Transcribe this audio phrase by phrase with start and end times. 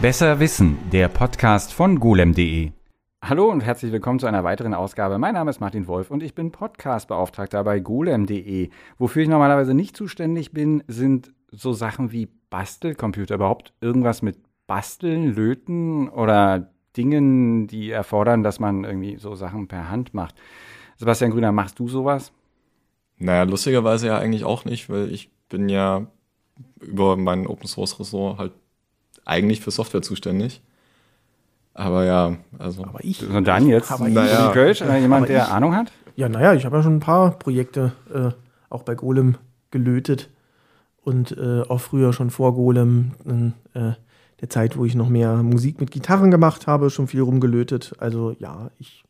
[0.00, 2.70] Besser Wissen, der Podcast von golem.de.
[3.20, 5.18] Hallo und herzlich willkommen zu einer weiteren Ausgabe.
[5.18, 8.70] Mein Name ist Martin Wolf und ich bin Podcastbeauftragter bei golem.de.
[8.96, 14.38] Wofür ich normalerweise nicht zuständig bin, sind so Sachen wie Bastelcomputer, überhaupt irgendwas mit
[14.68, 20.36] Basteln, Löten oder Dingen, die erfordern, dass man irgendwie so Sachen per Hand macht.
[20.96, 22.32] Sebastian Grüner, machst du sowas?
[23.16, 26.06] Naja, lustigerweise ja eigentlich auch nicht, weil ich bin ja
[26.80, 28.52] über mein Open Source Ressort halt
[29.28, 30.60] eigentlich für Software zuständig.
[31.74, 32.84] Aber ja, also.
[32.84, 33.26] Aber ich.
[33.28, 33.92] Und dann jetzt?
[33.92, 34.50] Aber naja.
[34.52, 35.92] Kölsch, äh, jemand, der Ahnung hat?
[36.16, 38.30] Ja, naja, ich habe ja schon ein paar Projekte äh,
[38.68, 39.36] auch bei Golem
[39.70, 40.28] gelötet.
[41.02, 43.92] Und äh, auch früher schon vor Golem, in äh,
[44.40, 47.94] der Zeit, wo ich noch mehr Musik mit Gitarren gemacht habe, schon viel rumgelötet.
[47.98, 49.04] Also ja, ich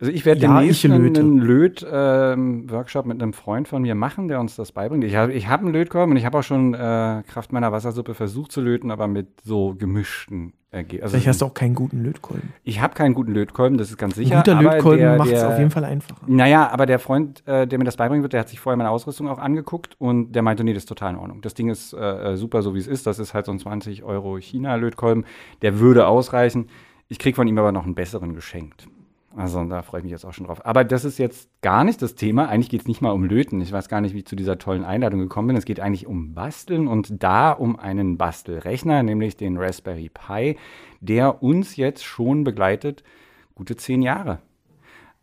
[0.00, 4.40] also ich werde ja, demnächst einen Löt-Workshop ähm, mit einem Freund von mir machen, der
[4.40, 5.04] uns das beibringt.
[5.04, 8.14] Ich habe ich hab einen Lötkolben und ich habe auch schon äh, Kraft meiner Wassersuppe
[8.14, 11.02] versucht zu löten, aber mit so gemischten Ergebnissen.
[11.02, 12.52] Also Vielleicht hast du auch keinen guten Lötkolben.
[12.62, 14.36] Ich habe keinen guten Lötkolben, das ist ganz sicher.
[14.36, 16.20] Ein guter Lötkolben macht es auf jeden Fall einfacher.
[16.26, 18.90] Naja, aber der Freund, äh, der mir das beibringen wird, der hat sich vorher meine
[18.90, 21.40] Ausrüstung auch angeguckt und der meinte, nee, das ist total in Ordnung.
[21.42, 23.06] Das Ding ist äh, äh super, so wie es ist.
[23.06, 25.24] Das ist halt so ein 20 Euro China-Lötkolben.
[25.62, 26.68] Der würde ausreichen.
[27.08, 28.86] Ich kriege von ihm aber noch einen besseren geschenkt.
[29.36, 30.66] Also da freue ich mich jetzt auch schon drauf.
[30.66, 32.48] Aber das ist jetzt gar nicht das Thema.
[32.48, 33.60] Eigentlich geht es nicht mal um Löten.
[33.60, 35.56] Ich weiß gar nicht, wie ich zu dieser tollen Einladung gekommen bin.
[35.56, 40.56] Es geht eigentlich um Basteln und da um einen Bastelrechner, nämlich den Raspberry Pi,
[41.00, 43.04] der uns jetzt schon begleitet,
[43.54, 44.40] gute zehn Jahre.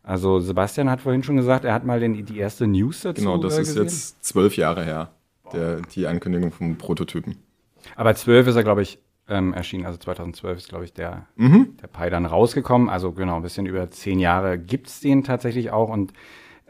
[0.02, 3.36] Also Sebastian hat vorhin schon gesagt, er hat mal den, die erste News dazu Genau,
[3.36, 5.10] das ist jetzt zwölf Jahre her,
[5.52, 7.36] der, die Ankündigung vom Prototypen.
[7.94, 8.98] Aber zwölf ist er, glaube ich,
[9.28, 9.86] ähm, erschienen.
[9.86, 11.76] Also 2012 ist, glaube ich, der, mhm.
[11.80, 12.88] der Pi dann rausgekommen.
[12.88, 15.88] Also genau, ein bisschen über zehn Jahre gibt es den tatsächlich auch.
[15.88, 16.12] Und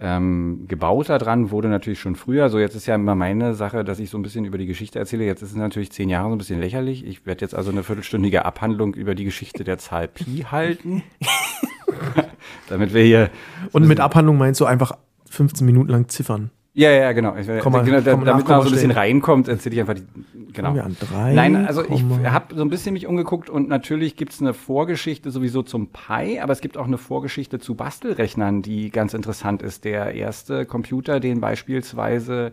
[0.00, 2.48] ähm, gebaut daran wurde natürlich schon früher.
[2.50, 4.98] So, jetzt ist ja immer meine Sache, dass ich so ein bisschen über die Geschichte
[4.98, 5.24] erzähle.
[5.24, 7.04] Jetzt ist es natürlich zehn Jahre so ein bisschen lächerlich.
[7.04, 11.02] Ich werde jetzt also eine viertelstündige Abhandlung über die Geschichte der Zahl Pi halten.
[12.68, 13.30] Damit wir hier.
[13.72, 14.92] Und mit Abhandlung meinst du einfach
[15.30, 16.50] 15 Minuten lang ziffern?
[16.74, 17.34] Ja, ja, genau.
[17.36, 20.04] Ich, komm mal, genau komm damit man so ein bisschen reinkommt, erzähle ich einfach die.
[20.52, 20.74] Genau.
[20.74, 24.32] Wir an drei, Nein, also ich habe so ein bisschen mich umgeguckt und natürlich gibt
[24.32, 28.90] es eine Vorgeschichte sowieso zum Pi, aber es gibt auch eine Vorgeschichte zu Bastelrechnern, die
[28.90, 29.84] ganz interessant ist.
[29.84, 32.52] Der erste Computer, den beispielsweise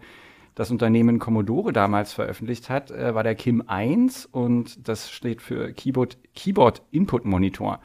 [0.55, 5.73] das Unternehmen Commodore damals veröffentlicht hat, äh, war der Kim 1 und das steht für
[5.73, 7.79] Keyboard, Keyboard Input Monitor.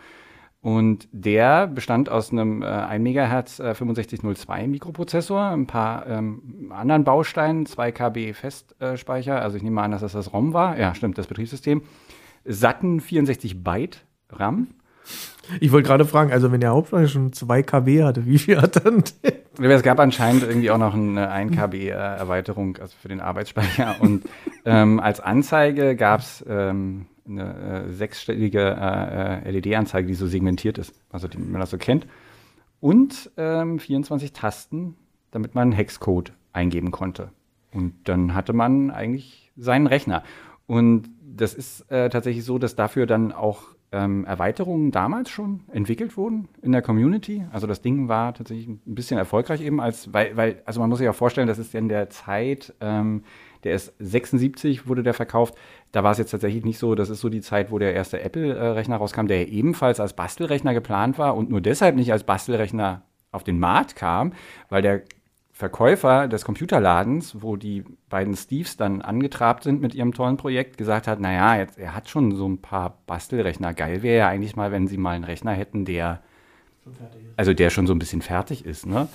[0.62, 7.04] Und der bestand aus einem äh, 1 MHz äh, 6502 Mikroprozessor, ein paar ähm, anderen
[7.04, 10.78] Bausteinen, 2 KB Festspeicher, also ich nehme an, dass das das ROM war.
[10.78, 11.82] Ja, stimmt, das Betriebssystem.
[12.44, 14.68] Satten 64 Byte RAM.
[15.60, 18.84] Ich wollte gerade fragen, also wenn der Hauptspeicher schon 2 KB hatte, wie viel hat
[18.84, 19.70] dann der?
[19.70, 23.96] Es gab anscheinend irgendwie auch noch eine 1 KB äh, Erweiterung also für den Arbeitsspeicher.
[24.00, 24.24] Und
[24.64, 30.78] ähm, als Anzeige gab es ähm, eine äh, sechsstellige äh, äh LED-Anzeige, die so segmentiert
[30.78, 32.06] ist, also die man das so kennt.
[32.80, 34.96] Und ähm, 24 Tasten,
[35.30, 37.30] damit man Hexcode eingeben konnte.
[37.72, 40.24] Und dann hatte man eigentlich seinen Rechner.
[40.66, 43.62] Und das ist äh, tatsächlich so, dass dafür dann auch
[43.92, 47.44] ähm, Erweiterungen damals schon entwickelt wurden in der Community.
[47.52, 50.98] Also das Ding war tatsächlich ein bisschen erfolgreich eben als, weil, weil also man muss
[51.00, 53.24] sich auch vorstellen, das ist in der Zeit, ähm,
[53.64, 55.54] der ist 76 wurde der verkauft.
[55.92, 58.20] Da war es jetzt tatsächlich nicht so, das ist so die Zeit, wo der erste
[58.20, 63.02] Apple-Rechner rauskam, der ebenfalls als Bastelrechner geplant war und nur deshalb nicht als Bastelrechner
[63.32, 64.32] auf den Markt kam,
[64.68, 65.02] weil der
[65.52, 71.06] Verkäufer des Computerladens, wo die beiden Steves dann angetrabt sind mit ihrem tollen Projekt, gesagt
[71.06, 73.74] hat, naja, jetzt, er hat schon so ein paar Bastelrechner.
[73.74, 76.22] Geil wäre ja eigentlich mal, wenn sie mal einen Rechner hätten, der,
[77.36, 79.08] also der schon so ein bisschen fertig ist, ne?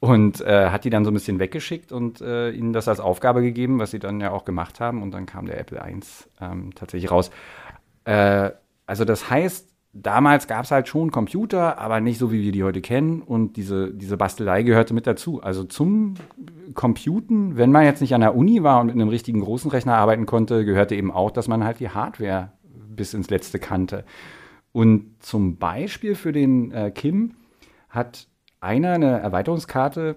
[0.00, 3.42] Und äh, hat die dann so ein bisschen weggeschickt und äh, ihnen das als Aufgabe
[3.42, 5.02] gegeben, was sie dann ja auch gemacht haben.
[5.02, 6.00] Und dann kam der Apple I
[6.40, 7.30] ähm, tatsächlich raus.
[8.04, 8.50] Äh,
[8.86, 12.64] also das heißt, damals gab es halt schon Computer, aber nicht so, wie wir die
[12.64, 13.20] heute kennen.
[13.20, 15.42] Und diese, diese Bastelei gehörte mit dazu.
[15.42, 16.14] Also zum
[16.72, 19.96] Computen, wenn man jetzt nicht an der Uni war und mit einem richtigen großen Rechner
[19.96, 22.52] arbeiten konnte, gehörte eben auch, dass man halt die Hardware
[22.88, 24.04] bis ins Letzte kannte.
[24.72, 27.34] Und zum Beispiel für den äh, Kim
[27.88, 28.28] hat
[28.60, 30.16] einer eine Erweiterungskarte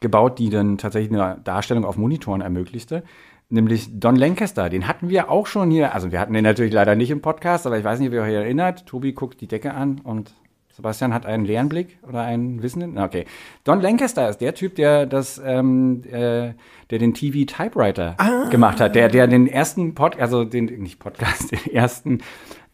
[0.00, 3.02] gebaut, die dann tatsächlich eine Darstellung auf Monitoren ermöglichte.
[3.48, 5.94] Nämlich Don Lancaster, den hatten wir auch schon hier.
[5.94, 8.22] Also wir hatten den natürlich leider nicht im Podcast, aber ich weiß nicht, ob ihr
[8.22, 8.86] euch erinnert.
[8.86, 10.34] Tobi guckt die Decke an und
[10.76, 12.98] Sebastian hat einen leeren Blick oder einen Wissenden.
[12.98, 13.24] Okay.
[13.64, 16.52] Don Lancaster ist der Typ, der das, ähm, äh,
[16.90, 18.48] der den TV Typewriter ah.
[18.50, 22.20] gemacht hat, der, der den ersten Pod, also den nicht Podcast, den ersten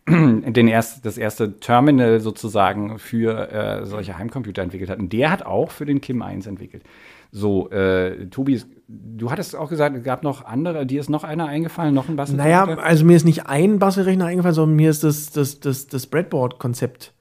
[0.08, 4.98] den erst, das erste Terminal sozusagen für äh, solche Heimcomputer entwickelt hat.
[4.98, 6.82] Und der hat auch für den Kim 1 entwickelt.
[7.30, 8.60] So, äh, Tobi
[8.92, 12.16] du hattest auch gesagt, es gab noch andere, dir ist noch einer eingefallen, noch ein
[12.16, 12.36] Bastel?
[12.36, 16.06] Naja, also mir ist nicht ein Bastelrechner eingefallen, sondern mir ist das, das, das, das
[16.06, 17.12] Breadboard-Konzept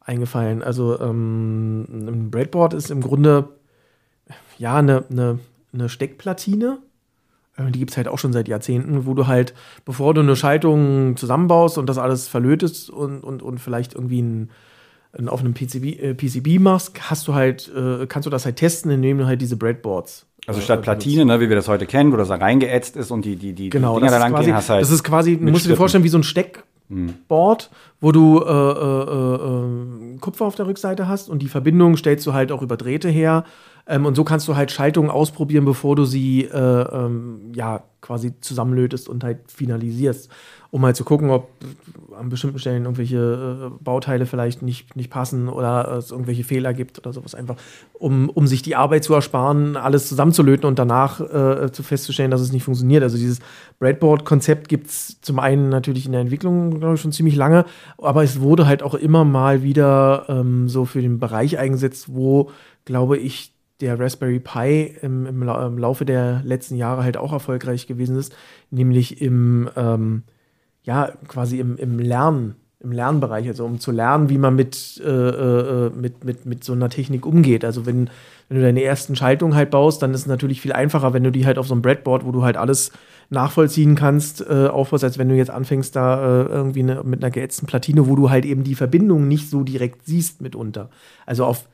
[0.00, 0.62] eingefallen.
[0.62, 3.50] Also ähm, ein Breadboard ist im Grunde
[4.58, 5.38] ja eine, eine,
[5.72, 6.78] eine Steckplatine.
[7.68, 9.54] Äh, Die gibt es halt auch schon seit Jahrzehnten, wo du halt,
[9.84, 14.50] bevor du eine Schaltung zusammenbaust und das alles verlötest und, und, und vielleicht irgendwie ein,
[15.12, 18.56] ein auf einem PCB, äh, PCB machst, hast du halt, äh, kannst du das halt
[18.56, 20.26] testen, indem du halt diese Breadboards.
[20.46, 23.10] Also äh, statt Platine, ne, wie wir das heute kennen, wo das da reingeätzt ist
[23.10, 24.82] und die, die, die, Genau, Dinger das da ist, lang quasi, gehen, hast halt.
[24.82, 27.70] das ist quasi, du musst du dir vorstellen, wie so ein Steckboard,
[28.00, 32.32] wo du äh, äh, äh, Kupfer auf der Rückseite hast und die Verbindung stellst du
[32.32, 33.44] halt auch über Drähte her.
[33.86, 38.32] Ähm, und so kannst du halt Schaltungen ausprobieren, bevor du sie äh, ähm, ja quasi
[38.40, 40.30] zusammenlötest und halt finalisierst,
[40.70, 41.50] um halt zu gucken, ob
[42.18, 46.98] an bestimmten Stellen irgendwelche äh, Bauteile vielleicht nicht, nicht passen oder es irgendwelche Fehler gibt
[46.98, 47.56] oder sowas einfach,
[47.92, 52.40] um, um sich die Arbeit zu ersparen, alles zusammenzulöten und danach äh, zu festzustellen, dass
[52.40, 53.02] es nicht funktioniert.
[53.02, 53.40] Also dieses
[53.78, 57.64] Breadboard-Konzept gibt es zum einen natürlich in der Entwicklung, glaube ich, schon ziemlich lange,
[57.98, 62.50] aber es wurde halt auch immer mal wieder ähm, so für den Bereich eingesetzt, wo,
[62.84, 67.86] glaube ich, der Raspberry Pi im, im, im Laufe der letzten Jahre halt auch erfolgreich
[67.86, 68.34] gewesen ist,
[68.70, 70.22] nämlich im, ähm,
[70.82, 75.08] ja, quasi im, im Lernen, im Lernbereich, also um zu lernen, wie man mit, äh,
[75.10, 77.64] äh, mit, mit, mit so einer Technik umgeht.
[77.64, 78.08] Also wenn,
[78.48, 81.30] wenn du deine ersten Schaltungen halt baust, dann ist es natürlich viel einfacher, wenn du
[81.30, 82.90] die halt auf so einem Breadboard, wo du halt alles
[83.28, 87.30] nachvollziehen kannst, äh, aufbaust, als wenn du jetzt anfängst, da äh, irgendwie ne, mit einer
[87.30, 90.90] geätzten Platine, wo du halt eben die Verbindung nicht so direkt siehst mitunter.
[91.26, 91.68] Also auf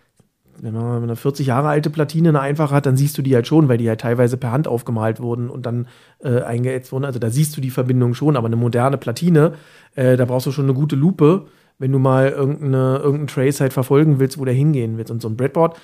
[0.60, 3.46] wenn man eine 40 Jahre alte Platine eine einfache hat, dann siehst du die halt
[3.46, 5.88] schon, weil die halt teilweise per Hand aufgemalt wurden und dann
[6.20, 7.04] äh, eingeätzt wurden.
[7.04, 9.54] Also da siehst du die Verbindung schon, aber eine moderne Platine,
[9.94, 11.46] äh, da brauchst du schon eine gute Lupe,
[11.78, 15.10] wenn du mal irgendeine, irgendeinen Trace halt verfolgen willst, wo der hingehen wird.
[15.10, 15.78] Und so ein Breadboard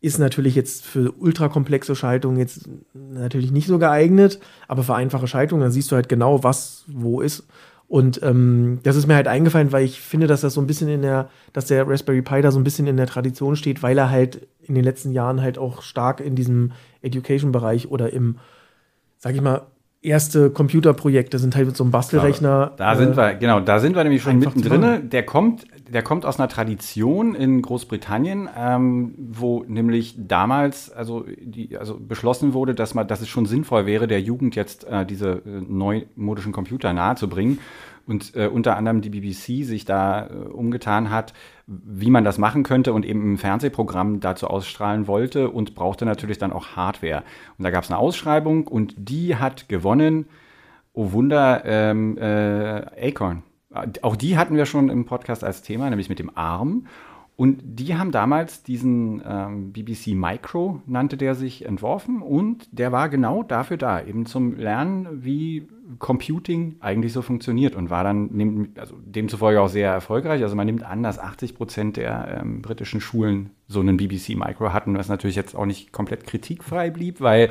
[0.00, 4.38] ist natürlich jetzt für ultrakomplexe Schaltungen jetzt natürlich nicht so geeignet,
[4.68, 7.48] aber für einfache Schaltungen, dann siehst du halt genau, was wo ist.
[7.88, 10.88] Und ähm, das ist mir halt eingefallen, weil ich finde, dass das so ein bisschen
[10.88, 13.96] in der, dass der Raspberry Pi da so ein bisschen in der Tradition steht, weil
[13.96, 18.36] er halt in den letzten Jahren halt auch stark in diesem Education-Bereich oder im,
[19.16, 19.62] sag ich mal,
[20.02, 22.72] erste Computerprojekte sind halt mit so einem Bastelrechner.
[22.76, 25.08] Da äh, sind wir, genau, da sind wir nämlich schon mittendrin.
[25.08, 31.76] Der kommt, der kommt aus einer Tradition in Großbritannien, ähm, wo nämlich damals also, die,
[31.76, 35.42] also beschlossen wurde, dass, man, dass es schon sinnvoll wäre, der Jugend jetzt äh, diese
[35.44, 37.58] äh, neumodischen Computer nahezubringen.
[38.06, 41.34] Und äh, unter anderem die BBC sich da äh, umgetan hat,
[41.66, 46.38] wie man das machen könnte und eben ein Fernsehprogramm dazu ausstrahlen wollte und brauchte natürlich
[46.38, 47.22] dann auch Hardware.
[47.58, 50.26] Und da gab es eine Ausschreibung und die hat gewonnen
[51.00, 53.44] Oh Wunder, ähm, äh, Acorn.
[54.02, 56.86] Auch die hatten wir schon im Podcast als Thema, nämlich mit dem Arm.
[57.38, 62.20] Und die haben damals diesen ähm, BBC Micro, nannte der sich, entworfen.
[62.20, 65.68] Und der war genau dafür da, eben zum Lernen, wie
[66.00, 67.76] Computing eigentlich so funktioniert.
[67.76, 70.42] Und war dann also demzufolge auch sehr erfolgreich.
[70.42, 74.72] Also man nimmt an, dass 80 Prozent der ähm, britischen Schulen so einen BBC Micro
[74.72, 77.50] hatten, was natürlich jetzt auch nicht komplett kritikfrei blieb, weil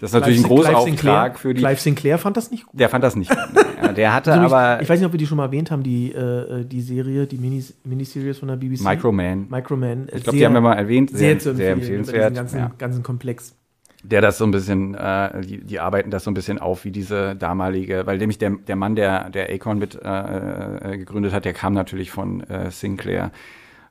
[0.00, 2.66] das ist natürlich ein Clive großer Sinclair- Auftrag für die Clive Sinclair fand das nicht
[2.66, 2.78] gut.
[2.78, 3.30] der fand das nicht.
[3.30, 3.38] gut.
[3.84, 5.82] Ja, der hatte Also aber ich weiß nicht, ob wir die schon mal erwähnt haben,
[5.82, 8.80] die, äh, die Serie, die Minis Miniseries von der BBC.
[8.82, 9.46] Microman.
[9.50, 10.06] Microman.
[10.14, 11.10] Ich glaube, die haben wir mal erwähnt.
[11.10, 12.34] sehr, zu empfehlen, über diesen empfehlenswert.
[12.34, 12.70] Ganzen, Ja.
[12.78, 13.54] ganzen Komplex.
[14.02, 16.90] Der das so ein bisschen, äh, die, die arbeiten das so ein bisschen auf wie
[16.92, 21.44] diese damalige, weil nämlich der, der Mann, der, der Acorn mit äh, äh, gegründet hat,
[21.44, 23.32] der kam natürlich von äh, Sinclair.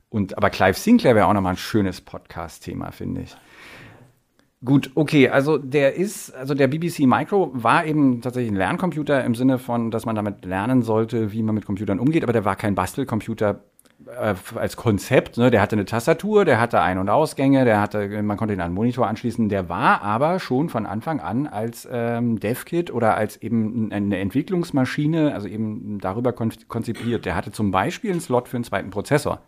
[0.10, 3.36] Und, aber Clive Sinclair wäre auch nochmal ein schönes Podcast-Thema, finde ich.
[4.66, 9.36] Gut, okay, also der ist, also der BBC Micro war eben tatsächlich ein Lerncomputer im
[9.36, 12.56] Sinne von, dass man damit lernen sollte, wie man mit Computern umgeht, aber der war
[12.56, 13.60] kein Bastelcomputer
[14.06, 15.38] äh, als Konzept.
[15.38, 15.52] Ne?
[15.52, 18.68] Der hatte eine Tastatur, der hatte Ein- und Ausgänge, der hatte, man konnte ihn an
[18.68, 19.50] einen Monitor anschließen.
[19.50, 25.34] Der war aber schon von Anfang an als ähm, DevKit oder als eben eine Entwicklungsmaschine,
[25.34, 27.26] also eben darüber kon konzipiert.
[27.26, 29.42] Der hatte zum Beispiel einen Slot für einen zweiten Prozessor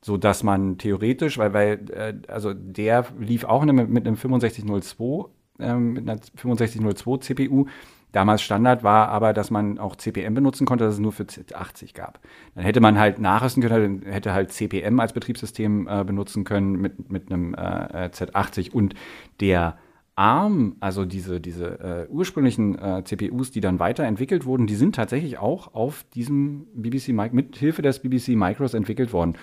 [0.00, 5.28] so dass man theoretisch, weil, weil äh, also der lief auch einem, mit einem 6502,
[5.58, 7.66] ähm, mit einer 6502 CPU.
[8.12, 11.94] Damals Standard war aber, dass man auch CPM benutzen konnte, dass es nur für Z80
[11.94, 12.20] gab.
[12.54, 17.10] Dann hätte man halt nachrüsten können, hätte halt CPM als Betriebssystem äh, benutzen können mit,
[17.10, 18.94] mit einem äh, Z80 und
[19.40, 19.76] der
[20.14, 25.36] ARM, also diese, diese äh, ursprünglichen äh, CPUs, die dann weiterentwickelt wurden, die sind tatsächlich
[25.36, 29.36] auch auf diesem BBC mit Hilfe des BBC Micros entwickelt worden.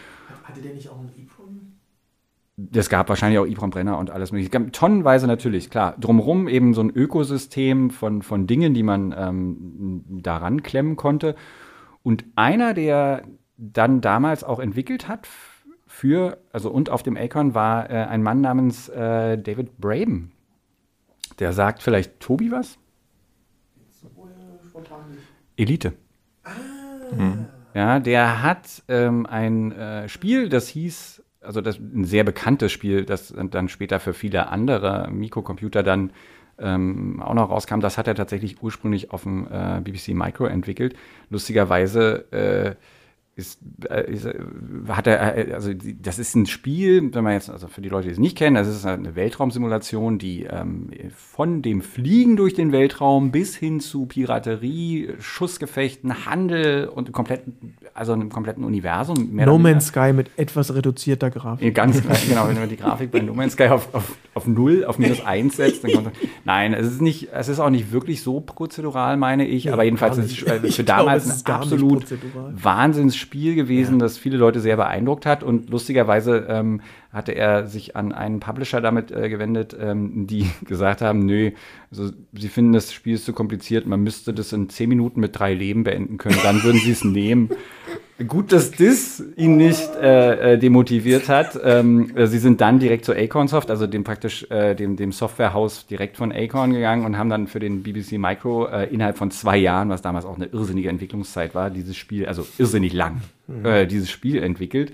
[0.43, 1.73] Hatte der nicht auch einen EEPROM?
[2.71, 4.71] Es gab wahrscheinlich auch EEPROM-Brenner und alles mögliche.
[4.71, 5.95] Tonnenweise natürlich, klar.
[5.99, 11.35] Drumherum eben so ein Ökosystem von, von Dingen, die man ähm, daran klemmen konnte.
[12.03, 13.23] Und einer, der
[13.57, 15.27] dann damals auch entwickelt hat
[15.87, 20.31] für, also und auf dem Acorn war äh, ein Mann namens äh, David Braben.
[21.39, 22.77] Der sagt vielleicht Tobi was?
[25.55, 25.93] Elite.
[26.43, 26.51] Ah.
[27.73, 33.03] Ja, der hat ähm, ein äh, Spiel, das hieß, also das ein sehr bekanntes Spiel,
[33.03, 36.11] das dann später für viele andere Mikrocomputer dann
[36.59, 37.79] ähm, auch noch rauskam.
[37.79, 40.95] Das hat er tatsächlich ursprünglich auf dem äh, BBC Micro entwickelt.
[41.29, 42.75] Lustigerweise äh,
[43.35, 43.59] ist,
[43.89, 44.39] äh, ist, äh,
[44.89, 48.07] hat er, äh, also das ist ein Spiel, wenn man jetzt, also für die Leute,
[48.07, 52.71] die es nicht kennen, das ist eine Weltraumsimulation, die ähm, von dem Fliegen durch den
[52.71, 59.29] Weltraum bis hin zu Piraterie, Schussgefechten, Handel und kompletten, also einem kompletten Universum.
[59.33, 61.75] No Man's Sky mit etwas reduzierter Grafik.
[61.75, 64.97] Ganz genau, wenn man die Grafik bei No Man's Sky auf, auf, auf 0, auf
[64.97, 66.11] minus 1 setzt, dann kommt
[66.43, 69.83] Nein, es ist nicht, es ist auch nicht wirklich so prozedural, meine ich, ja, aber
[69.83, 72.05] jedenfalls ist es für ich damals glaube, ein absolut
[72.51, 73.99] Wahnsinns Spiel gewesen, ja.
[73.99, 75.43] das viele Leute sehr beeindruckt hat.
[75.43, 76.81] Und lustigerweise ähm,
[77.13, 81.51] hatte er sich an einen Publisher damit äh, gewendet, ähm, die gesagt haben, nö,
[81.91, 85.37] also sie finden das Spiel ist zu kompliziert, man müsste das in zehn Minuten mit
[85.37, 87.49] drei Leben beenden können, dann würden sie es nehmen.
[88.27, 91.59] Gut, dass das ihn nicht äh, äh, demotiviert hat.
[91.63, 95.87] Ähm, äh, sie sind dann direkt zu Acornsoft, also dem praktisch äh, dem, dem Softwarehaus
[95.87, 99.57] direkt von Acorn gegangen und haben dann für den BBC Micro äh, innerhalb von zwei
[99.57, 103.65] Jahren, was damals auch eine irrsinnige Entwicklungszeit war, dieses Spiel, also irrsinnig lang, mhm.
[103.65, 104.93] äh, dieses Spiel entwickelt.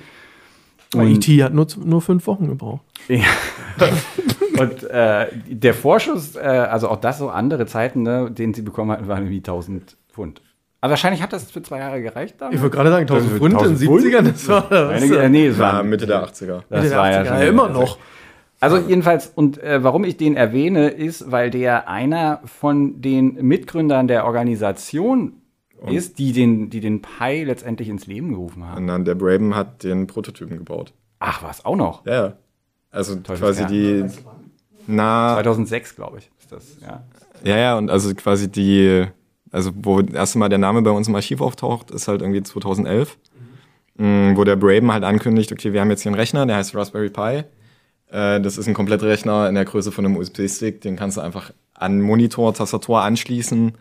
[0.95, 2.81] Und IT hat nur, nur fünf Wochen gebraucht.
[3.07, 3.25] Ja.
[4.59, 8.91] und äh, der Vorschuss, äh, also auch das so andere Zeiten, ne, den sie bekommen
[8.91, 10.41] hatten, waren irgendwie 1000 Pfund.
[10.81, 12.55] Aber wahrscheinlich hat das für zwei Jahre gereicht damals.
[12.55, 14.67] Ich wollte gerade sagen, 1000 Pfund in den 70ern, das war.
[14.69, 16.61] Das Meine, nee, das war Mitte der 80er.
[16.69, 17.97] Das Mitte der 80er, ja, ja immer noch.
[18.61, 24.07] Also jedenfalls, und äh, warum ich den erwähne, ist, weil der einer von den Mitgründern
[24.07, 25.33] der Organisation
[25.81, 28.77] und ist, die den, die den Pi letztendlich ins Leben gerufen haben.
[28.77, 30.93] Und dann der Braben hat den Prototypen gebaut.
[31.19, 32.05] Ach, was, auch noch?
[32.05, 32.33] Ja, ja.
[32.91, 33.71] Also Teufels quasi Kern.
[33.71, 34.05] die.
[34.87, 37.03] Na, 2006, glaube ich, ist das, ja.
[37.43, 39.05] Ja, ja, und also quasi die,
[39.51, 42.41] also wo das erste Mal der Name bei uns im Archiv auftaucht, ist halt irgendwie
[42.41, 43.17] 2011,
[43.95, 44.35] mhm.
[44.35, 47.09] wo der Braben halt ankündigt, okay, wir haben jetzt hier einen Rechner, der heißt Raspberry
[47.09, 47.43] Pi.
[48.11, 51.53] Äh, das ist ein Komplettrechner in der Größe von einem USB-Stick, den kannst du einfach
[51.73, 53.73] an Monitor, Tastatur anschließen.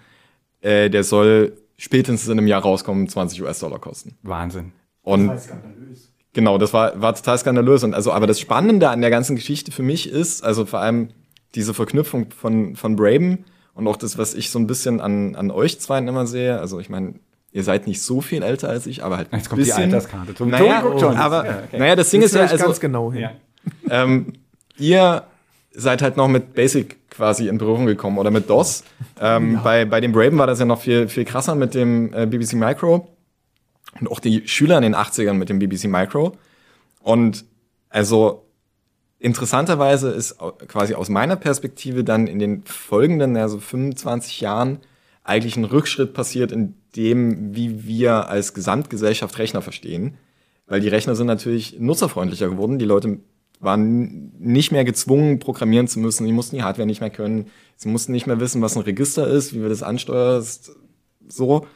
[0.60, 4.18] Äh, der soll spätestens in einem Jahr rauskommen, 20 US-Dollar kosten.
[4.22, 4.72] Wahnsinn.
[5.02, 6.12] Und das skandalös.
[6.34, 7.82] Genau, das war, war total skandalös.
[7.84, 11.10] Und also, aber das Spannende an der ganzen Geschichte für mich ist, also vor allem
[11.54, 15.50] diese Verknüpfung von, von Braben und auch das, was ich so ein bisschen an, an
[15.50, 16.58] euch zwei immer sehe.
[16.58, 17.14] Also ich meine,
[17.52, 20.34] ihr seid nicht so viel älter als ich, aber halt Jetzt kommt bisschen, die Alterskarte.
[20.34, 21.78] Zum naja, oh, aber ja, okay.
[21.78, 23.22] naja, das Ding ist ja also ganz genau hin.
[23.22, 23.30] Ja.
[23.88, 24.34] Ähm,
[24.76, 25.24] ihr
[25.72, 28.84] seid halt noch mit Basic quasi in Berührung gekommen oder mit DOS.
[29.20, 29.60] Ähm, ja.
[29.60, 32.54] bei, bei dem Braven war das ja noch viel, viel krasser mit dem äh, BBC
[32.54, 33.08] Micro
[34.00, 36.36] und auch die Schüler in den 80ern mit dem BBC Micro.
[37.02, 37.44] Und
[37.90, 38.44] also
[39.18, 44.78] interessanterweise ist quasi aus meiner Perspektive dann in den folgenden, also 25 Jahren,
[45.24, 50.16] eigentlich ein Rückschritt passiert in dem, wie wir als Gesamtgesellschaft Rechner verstehen.
[50.68, 52.78] Weil die Rechner sind natürlich nutzerfreundlicher geworden.
[52.78, 53.18] Die Leute
[53.60, 56.24] waren nicht mehr gezwungen, programmieren zu müssen.
[56.24, 57.46] Sie mussten die Hardware nicht mehr können.
[57.76, 60.72] Sie mussten nicht mehr wissen, was ein Register ist, wie wir das ansteuerst,
[61.28, 61.66] so.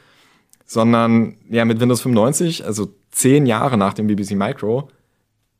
[0.65, 4.89] Sondern, ja, mit Windows 95, also zehn Jahre nach dem BBC Micro,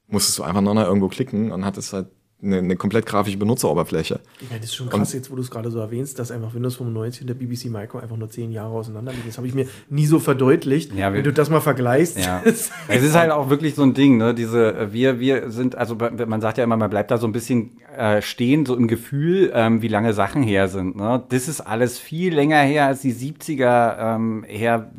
[0.08, 2.08] musstest du einfach noch mal irgendwo klicken und hattest halt
[2.44, 4.20] eine, eine komplett grafische Benutzeroberfläche.
[4.42, 6.54] Ja, das ist schon krass, und, jetzt wo du es gerade so erwähnst, dass einfach
[6.54, 9.24] Windows 95 und der BBC Micro einfach nur zehn Jahre auseinander liegen.
[9.28, 10.94] Das habe ich mir nie so verdeutlicht.
[10.94, 12.18] Ja, wenn du das mal vergleichst.
[12.20, 12.42] Ja.
[12.46, 14.34] es ist halt auch wirklich so ein Ding, ne?
[14.34, 17.32] Diese, äh, wir, wir sind, also man sagt ja immer, man bleibt da so ein
[17.32, 20.96] bisschen äh, stehen, so im Gefühl, ähm, wie lange Sachen her sind.
[20.96, 21.24] Ne?
[21.30, 24.92] Das ist alles viel länger her, als die 70er ähm, her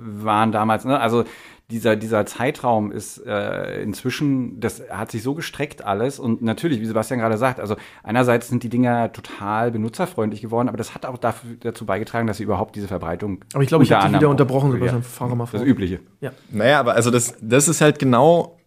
[0.00, 0.84] waren damals.
[0.84, 0.98] Ne?
[0.98, 1.24] Also
[1.70, 6.86] dieser, dieser Zeitraum ist äh, inzwischen, das hat sich so gestreckt alles und natürlich, wie
[6.86, 11.18] Sebastian gerade sagt, also einerseits sind die Dinger total benutzerfreundlich geworden, aber das hat auch
[11.18, 13.44] dafür, dazu beigetragen, dass sie überhaupt diese Verbreitung.
[13.52, 15.02] Aber ich glaube, ich habe dich wieder unterbrochen, Sebastian.
[15.02, 15.60] Fahre mal vor.
[15.60, 16.00] Das Übliche.
[16.20, 16.32] Ja.
[16.50, 18.58] Naja, aber also das, das ist halt genau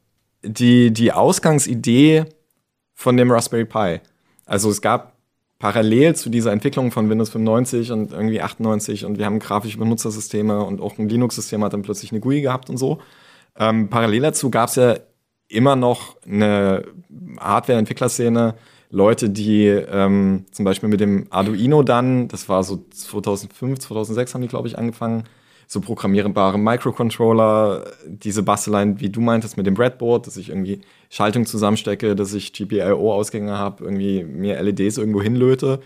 [0.44, 2.26] die, die Ausgangsidee
[2.94, 4.02] von dem Raspberry Pi.
[4.46, 5.13] Also es gab
[5.64, 10.62] parallel zu dieser Entwicklung von Windows 95 und irgendwie 98 und wir haben grafische Benutzersysteme
[10.62, 13.00] und auch ein Linux-System hat dann plötzlich eine GUI gehabt und so.
[13.58, 14.98] Ähm, parallel dazu gab es ja
[15.48, 16.84] immer noch eine
[17.40, 18.56] Hardware-Entwicklerszene,
[18.90, 24.42] Leute, die ähm, zum Beispiel mit dem Arduino dann, das war so 2005, 2006 haben
[24.42, 25.24] die, glaube ich, angefangen,
[25.74, 31.46] so programmierbare Microcontroller, diese Basteleien, wie du meintest, mit dem Breadboard, dass ich irgendwie Schaltung
[31.46, 35.82] zusammenstecke, dass ich GPIO-Ausgänge habe, irgendwie mir LEDs irgendwo hinlöte.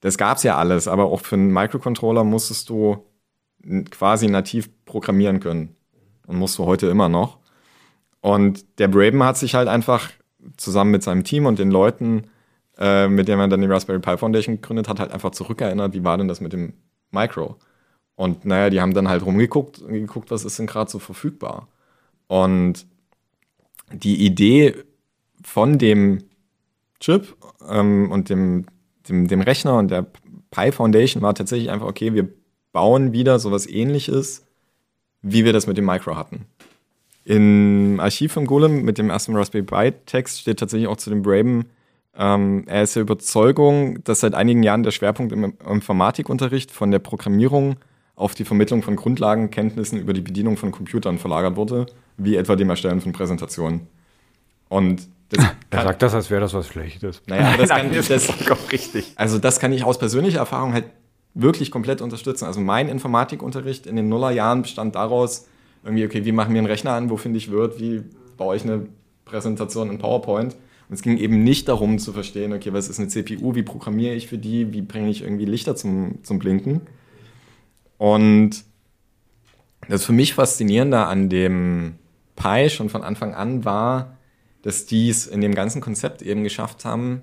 [0.00, 2.98] Das gab's ja alles, aber auch für einen Microcontroller musstest du
[3.90, 5.74] quasi nativ programmieren können.
[6.26, 7.38] Und musst du heute immer noch.
[8.20, 10.10] Und der Braben hat sich halt einfach
[10.56, 12.24] zusammen mit seinem Team und den Leuten
[12.78, 16.04] äh, mit der man dann die Raspberry Pi Foundation gegründet hat, halt einfach zurückerinnert, wie
[16.04, 16.74] war denn das mit dem
[17.10, 17.56] Micro?
[18.16, 21.68] Und naja, die haben dann halt rumgeguckt und geguckt, was ist denn gerade so verfügbar.
[22.26, 22.86] Und
[23.92, 24.74] die Idee
[25.44, 26.24] von dem
[26.98, 27.36] Chip
[27.68, 28.66] ähm, und dem,
[29.08, 30.06] dem, dem Rechner und der
[30.50, 32.28] Pi Foundation war tatsächlich einfach, okay, wir
[32.72, 34.44] bauen wieder sowas ähnliches,
[35.22, 36.46] wie wir das mit dem Micro hatten.
[37.24, 41.22] Im Archiv von Golem mit dem ersten Raspberry Pi Text steht tatsächlich auch zu dem
[41.22, 41.66] Braben,
[42.18, 46.98] ähm, er ist der Überzeugung, dass seit einigen Jahren der Schwerpunkt im Informatikunterricht von der
[46.98, 47.76] Programmierung
[48.16, 52.70] auf die Vermittlung von Grundlagenkenntnissen über die Bedienung von Computern verlagert wurde, wie etwa dem
[52.70, 53.86] Erstellen von Präsentationen.
[54.68, 57.22] Und das er sagt das, als wäre das was Schlechtes.
[57.26, 58.32] Naja, das kann das, das
[58.72, 59.12] richtig.
[59.16, 60.86] Also das kann ich aus persönlicher Erfahrung halt
[61.34, 62.46] wirklich komplett unterstützen.
[62.46, 65.46] Also mein Informatikunterricht in den Nullerjahren bestand daraus,
[65.84, 68.02] irgendwie, okay, wie machen wir einen Rechner an, wo finde ich Word, wie
[68.38, 68.86] baue ich eine
[69.26, 70.56] Präsentation in PowerPoint.
[70.88, 74.14] Und es ging eben nicht darum zu verstehen, okay, was ist eine CPU, wie programmiere
[74.14, 76.82] ich für die, wie bringe ich irgendwie Lichter zum, zum Blinken.
[77.98, 78.64] Und
[79.88, 81.96] das für mich Faszinierende an dem
[82.34, 84.16] Pi schon von Anfang an war,
[84.62, 87.22] dass die es in dem ganzen Konzept eben geschafft haben,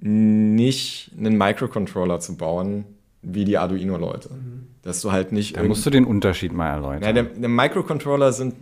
[0.00, 2.84] nicht einen Microcontroller zu bauen,
[3.22, 4.30] wie die Arduino-Leute.
[4.30, 4.66] Mhm.
[4.82, 5.56] Dass du halt nicht.
[5.56, 7.02] Da musst du den Unterschied mal erläutern.
[7.02, 8.54] Ja, der, der Microcontroller sind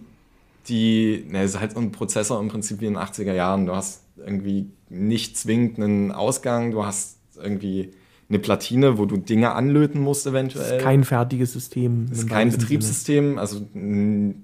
[0.68, 3.66] die, ne, ist halt ein Prozessor im Prinzip wie in den 80er Jahren.
[3.66, 7.90] Du hast irgendwie nicht zwingend einen Ausgang, du hast irgendwie
[8.32, 10.64] eine Platine, wo du Dinge anlöten musst eventuell.
[10.64, 12.06] Das ist kein fertiges System.
[12.08, 13.40] Das ist kein Betriebssystem, Sinne.
[13.40, 13.66] also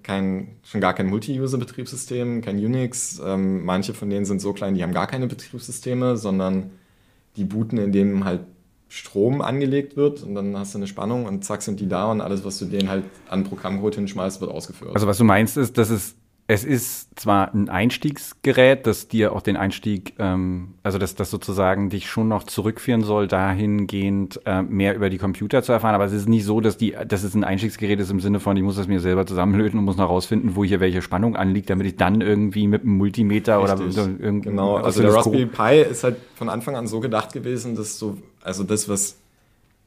[0.03, 3.21] kein, schon gar kein Multi-User-Betriebssystem, kein Unix.
[3.25, 6.71] Ähm, manche von denen sind so klein, die haben gar keine Betriebssysteme, sondern
[7.37, 8.43] die booten, in denen halt
[8.91, 12.21] Strom angelegt wird und dann hast du eine Spannung und zack sind die da und
[12.21, 14.95] alles, was du denen halt an Programmcode hinschmeißt, wird ausgeführt.
[14.95, 16.15] Also was du meinst ist, dass es
[16.51, 21.91] es ist zwar ein Einstiegsgerät, das dir auch den Einstieg, ähm, also dass das sozusagen
[21.91, 26.15] dich schon noch zurückführen soll, dahingehend äh, mehr über die Computer zu erfahren, aber es
[26.15, 28.77] ist nicht so, dass die, dass es ein Einstiegsgerät ist im Sinne von, ich muss
[28.77, 31.97] das mir selber zusammenlöten und muss noch rausfinden, wo hier welche Spannung anliegt, damit ich
[31.97, 33.99] dann irgendwie mit einem Multimeter Richtig.
[33.99, 34.49] oder irgendwie.
[34.49, 38.17] Genau, also der Raspberry Pi ist halt von Anfang an so gedacht gewesen, dass so,
[38.43, 39.17] also das, was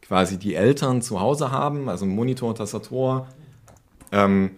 [0.03, 3.25] quasi die Eltern zu Hause haben, also Monitor, Tastatur,
[4.11, 4.51] ähm,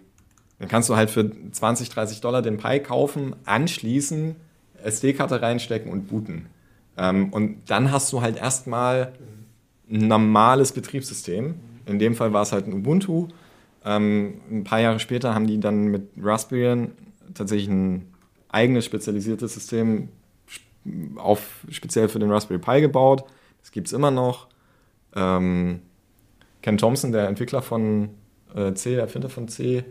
[0.64, 4.38] dann kannst du halt für 20, 30 Dollar den Pi kaufen, anschließen,
[4.82, 6.46] SD-Karte reinstecken und booten.
[6.98, 9.12] Ähm, und dann hast du halt erstmal
[9.92, 11.56] ein normales Betriebssystem.
[11.86, 13.28] In dem Fall war es halt ein Ubuntu.
[13.84, 16.88] Ähm, ein paar Jahre später haben die dann mit Raspberry
[17.34, 18.08] tatsächlich ein
[18.48, 20.08] eigenes spezialisiertes System
[21.18, 23.26] auf, speziell für den Raspberry Pi gebaut.
[23.60, 24.48] Das gibt es immer noch.
[25.14, 25.82] Ähm,
[26.62, 28.12] Ken Thompson, der Entwickler von
[28.56, 29.84] äh, C, der Erfinder von C,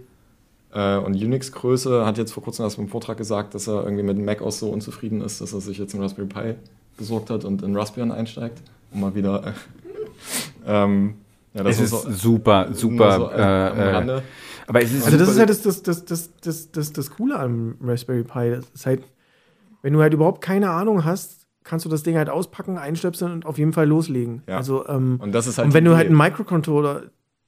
[0.73, 4.17] äh, und Unix-Größe hat jetzt vor kurzem erst im Vortrag gesagt, dass er irgendwie mit
[4.17, 6.55] dem Mac OS so unzufrieden ist, dass er sich jetzt einen Raspberry Pi
[6.97, 9.47] besorgt hat und in Raspbian einsteigt, um mal wieder.
[9.47, 9.53] Äh,
[10.67, 11.15] ähm,
[11.55, 13.17] ja, das es ist so, super, super.
[13.17, 14.23] So, äh, äh,
[14.67, 17.39] aber es ist also das ist halt das, das, das, das, das, das, das Coole
[17.39, 18.51] am Raspberry Pi.
[18.51, 19.03] Das ist halt,
[19.83, 23.47] wenn du halt überhaupt keine Ahnung hast, kannst du das Ding halt auspacken, einstöpseln und
[23.47, 24.43] auf jeden Fall loslegen.
[24.49, 24.57] Ja.
[24.57, 27.03] Also, ähm, und, das ist halt und wenn du halt einen Microcontroller,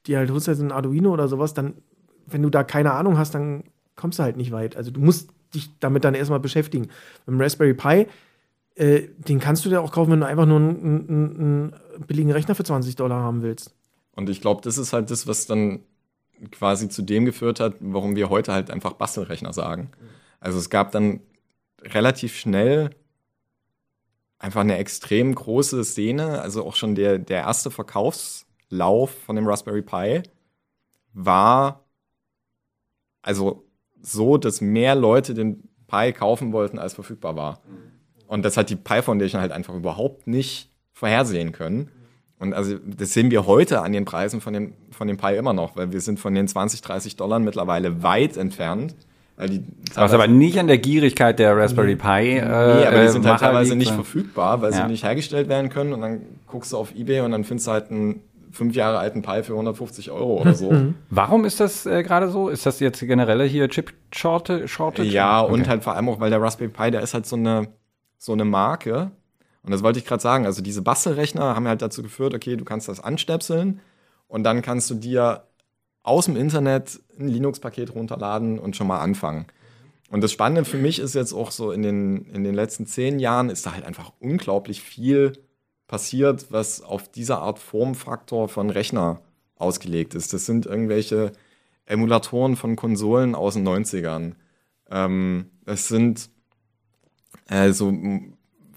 [0.05, 1.73] die halt holst, halt ein Arduino oder sowas, dann
[2.27, 3.63] wenn du da keine Ahnung hast, dann
[3.95, 4.75] kommst du halt nicht weit.
[4.75, 6.87] Also du musst dich damit dann erstmal beschäftigen.
[7.25, 8.07] Mit dem Raspberry Pi,
[8.75, 12.31] äh, den kannst du dir auch kaufen, wenn du einfach nur einen, einen, einen billigen
[12.31, 13.73] Rechner für 20 Dollar haben willst.
[14.11, 15.79] Und ich glaube, das ist halt das, was dann
[16.51, 19.91] quasi zu dem geführt hat, warum wir heute halt einfach Bastelrechner sagen.
[20.39, 21.21] Also es gab dann
[21.81, 22.89] relativ schnell
[24.37, 29.81] einfach eine extrem große Szene, also auch schon der, der erste Verkaufslauf von dem Raspberry
[29.81, 30.23] Pi
[31.13, 31.84] war
[33.25, 33.63] also
[34.01, 37.59] so, dass mehr Leute den Pi kaufen wollten, als verfügbar war.
[38.27, 41.89] Und das hat die Pi Foundation halt einfach überhaupt nicht vorhersehen können.
[42.37, 45.53] Und also das sehen wir heute an den Preisen von dem, von dem Pi immer
[45.53, 48.95] noch, weil wir sind von den 20, 30 Dollar mittlerweile weit entfernt.
[49.95, 52.37] Was aber nicht an der Gierigkeit der Raspberry Pi.
[52.37, 54.85] Äh, nee, aber die sind halt teilweise nicht verfügbar, weil ja.
[54.85, 55.93] sie nicht hergestellt werden können.
[55.93, 58.21] Und dann guckst du auf Ebay und dann findest du halt einen
[58.55, 60.71] fünf Jahre alten Pi für 150 Euro oder so.
[60.71, 60.95] Mhm.
[61.09, 62.49] Warum ist das äh, gerade so?
[62.49, 64.67] Ist das jetzt generelle hier Chip-Shortage?
[65.03, 65.53] Ja, okay.
[65.53, 67.67] und halt vor allem auch, weil der Raspberry Pi, der ist halt so eine,
[68.17, 69.11] so eine Marke.
[69.63, 70.45] Und das wollte ich gerade sagen.
[70.45, 73.81] Also diese Bastelrechner haben halt dazu geführt, okay, du kannst das anstöpseln
[74.27, 75.43] und dann kannst du dir
[76.03, 79.47] aus dem Internet ein Linux-Paket runterladen und schon mal anfangen.
[80.11, 83.19] Und das Spannende für mich ist jetzt auch so in den, in den letzten zehn
[83.19, 85.33] Jahren ist da halt einfach unglaublich viel
[85.87, 89.21] passiert, was auf diese Art Formfaktor von Rechner
[89.55, 90.33] ausgelegt ist.
[90.33, 91.31] Das sind irgendwelche
[91.85, 94.33] Emulatoren von Konsolen aus den 90ern.
[94.89, 96.29] Ähm, es sind
[97.47, 97.93] also,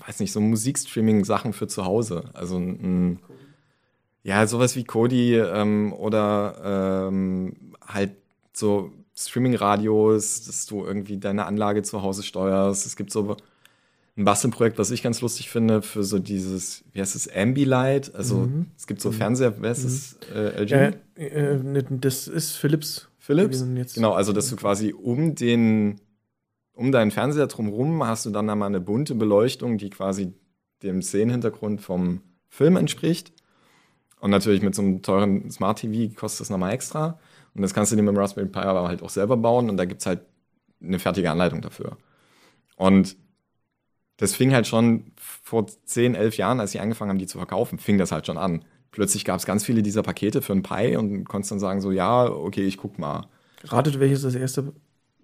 [0.07, 2.31] weiß nicht, so Musikstreaming-Sachen für zu Hause.
[2.35, 3.21] Also ein,
[4.23, 8.17] ja, sowas wie Kodi ähm, oder ähm, halt
[8.53, 12.87] so Streaming-Radios, dass du irgendwie deine Anlage zu Hause steuerst.
[12.87, 13.37] Es gibt so
[14.19, 18.15] ein Bastelprojekt, was ich ganz lustig finde, für so dieses, wie heißt es, Ambilight.
[18.17, 18.67] Also mhm.
[18.77, 20.19] es gibt so Fernseher, wer ist es?
[20.29, 20.37] Mhm.
[20.37, 20.73] Äh, LG?
[21.17, 23.09] Äh, äh, das ist Philips.
[23.19, 23.65] Philips?
[23.95, 26.01] Genau, also dass du quasi um den,
[26.73, 30.33] um deinen Fernseher drumherum hast du dann einmal eine bunte Beleuchtung, die quasi
[30.83, 33.33] dem Szenenhintergrund vom Film entspricht.
[34.21, 37.21] Und natürlich mit so einem teuren Smart TV kostet das nochmal extra.
[37.55, 39.77] Und das kannst du dir mit dem Raspberry Pi aber halt auch selber bauen und
[39.77, 40.23] da gibt es halt
[40.83, 41.99] eine fertige Anleitung dafür.
[42.77, 43.17] Und
[44.19, 47.79] das fing halt schon vor 10, 11 Jahren, als sie angefangen haben, die zu verkaufen,
[47.79, 48.65] fing das halt schon an.
[48.91, 51.91] Plötzlich gab es ganz viele dieser Pakete für ein Pi und konntest dann sagen so,
[51.91, 53.27] ja, okay, ich guck mal.
[53.65, 54.73] Ratet, welches das erste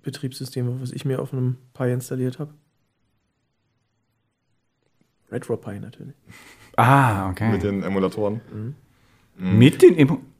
[0.02, 2.54] Betriebssystem war, was ich mir auf einem Pi installiert habe?
[5.30, 6.14] RetroPie natürlich.
[6.76, 7.50] Ah, okay.
[7.50, 8.40] Mit den Emulatoren.
[8.52, 8.74] Mhm.
[9.36, 9.58] Mhm.
[9.58, 10.34] Mit den Emulatoren?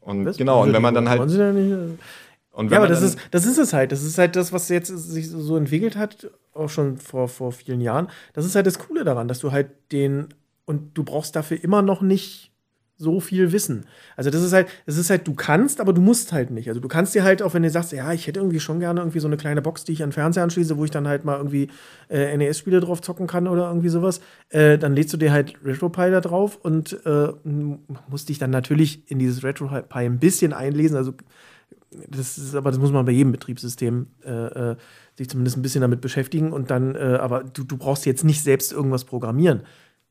[0.00, 0.36] Und was?
[0.36, 1.20] genau, und wenn man dann halt.
[1.20, 3.92] Und ja, aber das ist, das ist es halt.
[3.92, 7.80] Das ist halt das, was jetzt sich so entwickelt hat, auch schon vor, vor vielen
[7.80, 8.08] Jahren.
[8.32, 10.28] Das ist halt das Coole daran, dass du halt den,
[10.64, 12.52] und du brauchst dafür immer noch nicht
[12.98, 13.86] so viel Wissen.
[14.16, 16.68] Also das ist halt, das ist halt, du kannst, aber du musst halt nicht.
[16.68, 19.00] Also du kannst dir halt, auch wenn du sagst, ja, ich hätte irgendwie schon gerne
[19.00, 21.24] irgendwie so eine kleine Box, die ich an den Fernseher anschließe, wo ich dann halt
[21.24, 21.68] mal irgendwie
[22.10, 26.10] äh, NES-Spiele drauf zocken kann oder irgendwie sowas, äh, dann lädst du dir halt RetroPie
[26.10, 27.28] da drauf und äh,
[28.08, 30.96] musst dich dann natürlich in dieses RetroPie ein bisschen einlesen.
[30.96, 31.14] Also
[31.90, 34.76] das ist, aber das muss man bei jedem Betriebssystem äh, äh,
[35.16, 38.42] sich zumindest ein bisschen damit beschäftigen und dann, äh, aber du, du brauchst jetzt nicht
[38.42, 39.62] selbst irgendwas programmieren.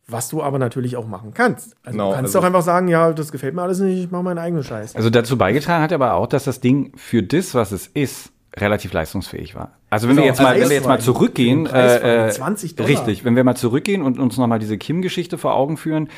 [0.10, 1.76] Was du aber natürlich auch machen kannst.
[1.84, 4.10] Also genau, du kannst also auch einfach sagen, ja, das gefällt mir alles nicht, ich
[4.10, 4.96] mache meinen eigenen Scheiß.
[4.96, 8.94] Also dazu beigetragen hat aber auch, dass das Ding für das, was es ist, relativ
[8.94, 9.74] leistungsfähig war.
[9.90, 12.90] Also wenn genau, wir jetzt mal, wenn wir jetzt mal zurückgehen, äh, 20 Dollar.
[12.90, 16.10] richtig, wenn wir mal zurückgehen und uns nochmal diese Kim-Geschichte vor Augen führen,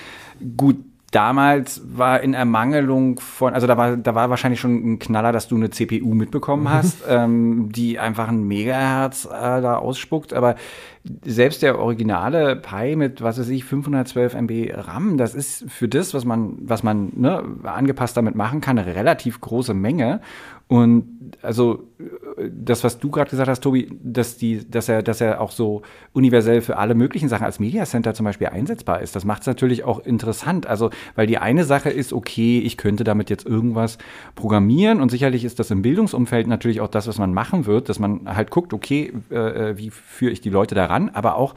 [0.56, 0.78] gut,
[1.12, 5.48] damals war in Ermangelung von, also da war, da war wahrscheinlich schon ein Knaller, dass
[5.48, 6.70] du eine CPU mitbekommen mhm.
[6.70, 10.56] hast, ähm, die einfach ein Megahertz äh, da ausspuckt, aber
[11.24, 16.14] selbst der originale Pi mit, was weiß ich, 512 MB RAM, das ist für das,
[16.14, 20.22] was man, was man ne, angepasst damit machen kann, eine relativ große Menge.
[20.70, 21.90] Und also
[22.38, 25.82] das, was du gerade gesagt hast, Tobi, dass, die, dass, er, dass er auch so
[26.14, 29.48] universell für alle möglichen Sachen als Media Center zum Beispiel einsetzbar ist, das macht es
[29.48, 30.68] natürlich auch interessant.
[30.68, 33.98] Also, weil die eine Sache ist, okay, ich könnte damit jetzt irgendwas
[34.36, 37.98] programmieren und sicherlich ist das im Bildungsumfeld natürlich auch das, was man machen wird, dass
[37.98, 41.56] man halt guckt, okay, äh, wie führe ich die Leute da ran, aber auch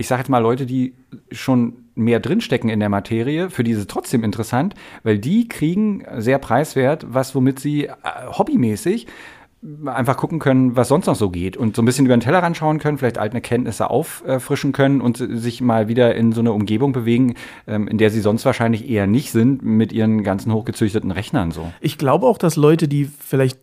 [0.00, 0.94] ich sage jetzt mal Leute, die
[1.30, 6.06] schon mehr drinstecken in der Materie, für die ist es trotzdem interessant, weil die kriegen
[6.16, 7.92] sehr preiswert, was womit sie äh,
[8.30, 9.06] hobbymäßig
[9.84, 12.54] einfach gucken können, was sonst noch so geht und so ein bisschen über den Teller
[12.54, 16.92] schauen können, vielleicht alte Kenntnisse auffrischen können und sich mal wieder in so eine Umgebung
[16.92, 17.34] bewegen,
[17.66, 21.70] ähm, in der sie sonst wahrscheinlich eher nicht sind mit ihren ganzen hochgezüchteten Rechnern so.
[21.82, 23.58] Ich glaube auch, dass Leute, die vielleicht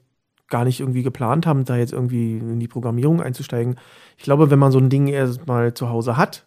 [0.47, 3.75] gar nicht irgendwie geplant haben, da jetzt irgendwie in die Programmierung einzusteigen.
[4.17, 6.45] Ich glaube, wenn man so ein Ding erstmal zu Hause hat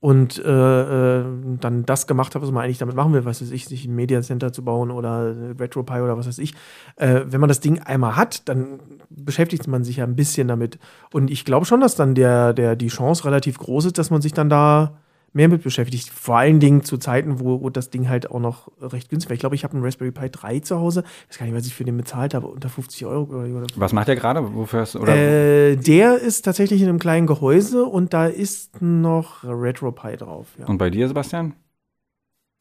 [0.00, 1.24] und äh, äh,
[1.60, 3.94] dann das gemacht hat, was man eigentlich damit machen will, was weiß ich, sich ein
[3.94, 6.54] Media Center zu bauen oder RetroPie oder was weiß ich,
[6.96, 8.78] äh, wenn man das Ding einmal hat, dann
[9.10, 10.78] beschäftigt man sich ja ein bisschen damit.
[11.12, 14.22] Und ich glaube schon, dass dann der, der, die Chance relativ groß ist, dass man
[14.22, 14.98] sich dann da
[15.32, 16.10] mehr mit beschäftigt.
[16.10, 19.34] Vor allen Dingen zu Zeiten, wo, wo das Ding halt auch noch recht günstig war.
[19.34, 21.04] Ich glaube, ich habe einen Raspberry Pi 3 zu Hause.
[21.24, 22.46] Ich weiß gar nicht, was ich für den bezahlt habe.
[22.46, 23.24] Unter 50 Euro.
[23.24, 24.54] Oder, was macht der gerade?
[24.54, 25.14] Wofür hast, oder?
[25.14, 30.48] Äh, der ist tatsächlich in einem kleinen Gehäuse und da ist noch RetroPie drauf.
[30.58, 30.66] Ja.
[30.66, 31.54] Und bei dir, Sebastian?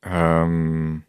[0.03, 1.03] Ähm,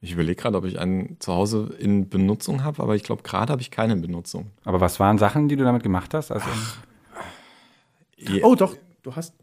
[0.00, 3.52] ich überlege gerade, ob ich einen zu Hause in Benutzung habe, aber ich glaube, gerade
[3.52, 4.50] habe ich keine in Benutzung.
[4.64, 6.32] Aber was waren Sachen, die du damit gemacht hast?
[6.32, 6.78] Also Ach,
[8.42, 9.34] oh, doch, du hast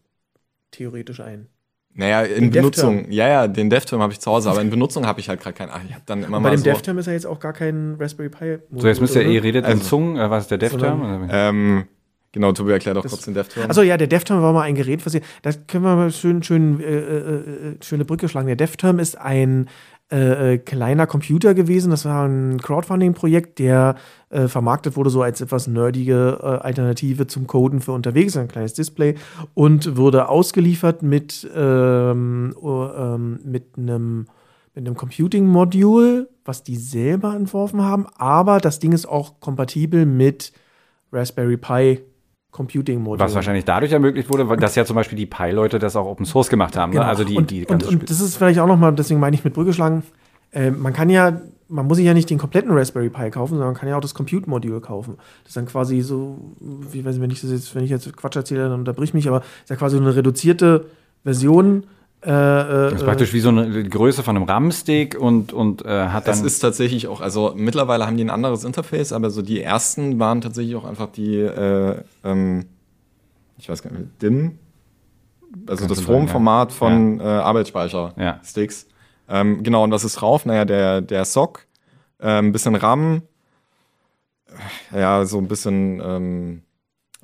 [0.71, 1.47] theoretisch ein.
[1.93, 5.05] Naja, in den Benutzung, ja, ja, den DevTerm habe ich zu Hause, aber in Benutzung
[5.05, 5.71] habe ich halt gerade keinen.
[5.87, 7.97] Ich habe dann immer mal Bei dem so DevTerm ist ja jetzt auch gar kein
[7.99, 8.59] Raspberry Pi.
[8.71, 11.27] So, jetzt müsst ihr, ihr redet also, in Zungen, äh, was ist der DevTerm?
[11.31, 11.85] Ähm,
[12.31, 13.67] genau, Tobi erklärt doch kurz den DevTerm.
[13.67, 16.43] Also ja, der DevTerm war mal ein Gerät, was ihr, das können wir mal schön,
[16.43, 17.35] schön, äh, äh,
[17.71, 18.47] äh schöne Brücke schlagen.
[18.47, 19.67] Der DevTerm ist ein äh,
[20.09, 21.91] äh, kleiner Computer gewesen.
[21.91, 23.95] Das war ein Crowdfunding-Projekt, der
[24.29, 28.73] äh, vermarktet wurde so als etwas nerdige äh, Alternative zum Coden für unterwegs, ein kleines
[28.73, 29.15] Display
[29.53, 34.27] und wurde ausgeliefert mit, ähm, ähm, mit einem
[34.75, 40.53] mit einem Computing-Modul, was die selber entworfen haben, aber das Ding ist auch kompatibel mit
[41.11, 42.01] Raspberry Pi
[42.51, 43.19] Computing Modul.
[43.19, 46.49] Was wahrscheinlich dadurch ermöglicht wurde, dass ja zum Beispiel die Pi-Leute das auch Open Source
[46.49, 46.91] gemacht haben.
[46.91, 46.95] Ne?
[46.95, 47.05] Genau.
[47.05, 47.09] Ne?
[47.09, 49.53] Also die, und, die und, und das ist vielleicht auch nochmal, deswegen meine ich mit
[49.53, 50.03] Brücke schlagen.
[50.51, 53.69] Äh, man kann ja man muss sich ja nicht den kompletten Raspberry Pi kaufen, sondern
[53.69, 55.15] man kann ja auch das Compute-Modul kaufen.
[55.43, 58.15] Das ist dann quasi so, wie weiß ich, wenn ich das jetzt, wenn ich jetzt
[58.17, 60.87] Quatsch erzähle, dann unterbrich mich, aber ist ja quasi so eine reduzierte
[61.23, 61.83] Version.
[62.21, 66.27] Äh, das ist praktisch wie so eine Größe von einem RAM-Stick und, und äh, hat
[66.27, 66.33] dann.
[66.33, 70.19] Es ist tatsächlich auch, also mittlerweile haben die ein anderes Interface, aber so die ersten
[70.19, 72.65] waren tatsächlich auch einfach die, äh, ähm,
[73.57, 74.59] ich weiß gar nicht, DIM,
[75.65, 76.75] also das sein, Format ja.
[76.75, 78.87] von äh, Arbeitsspeicher-Sticks.
[79.29, 80.45] Ähm, genau, und was ist drauf?
[80.45, 81.67] Naja, der, der SOC,
[82.19, 83.21] äh, ein bisschen RAM,
[84.91, 86.61] äh, ja, so ein bisschen, ähm,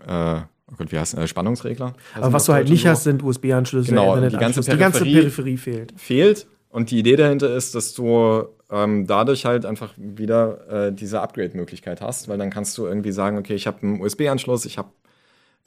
[0.08, 1.88] äh, oh Gott, wie heißt der Spannungsregler?
[2.14, 4.62] Heißt aber was das du halt Deutsch nicht hast, sind USB-Anschlüsse, Genau, die ganze.
[4.62, 5.94] Die ganze Peripherie- fehlt.
[5.98, 6.48] fehlt.
[6.70, 12.02] Und die Idee dahinter ist, dass du ähm, dadurch halt einfach wieder äh, diese Upgrade-Möglichkeit
[12.02, 14.90] hast, weil dann kannst du irgendwie sagen, okay, ich habe einen USB-Anschluss, ich habe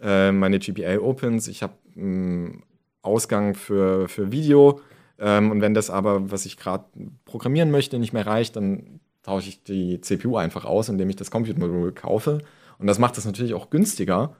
[0.03, 2.63] äh, meine GPA-Opens, ich habe einen
[3.01, 4.81] Ausgang für, für Video.
[5.19, 6.85] Ähm, und wenn das aber, was ich gerade
[7.25, 11.31] programmieren möchte, nicht mehr reicht, dann tausche ich die CPU einfach aus, indem ich das
[11.31, 12.39] Compute-Modul kaufe.
[12.79, 14.37] Und das macht es natürlich auch günstiger,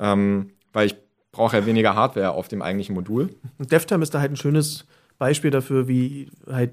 [0.00, 0.96] ähm, weil ich
[1.32, 3.30] brauche ja weniger Hardware auf dem eigentlichen Modul.
[3.58, 4.86] DevTime ist da halt ein schönes
[5.18, 6.72] Beispiel dafür, wie halt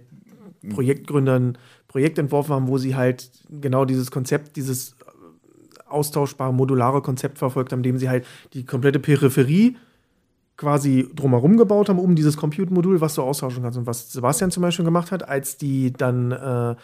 [0.69, 1.57] Projektgründer ein
[1.87, 4.95] Projekt entworfen haben, wo sie halt genau dieses Konzept, dieses
[5.87, 9.77] austauschbare, modulare Konzept verfolgt haben, indem sie halt die komplette Peripherie
[10.57, 13.77] quasi drumherum gebaut haben, um dieses Compute-Modul, was du austauschen kannst.
[13.77, 16.75] Und was Sebastian zum Beispiel gemacht hat, als die dann äh,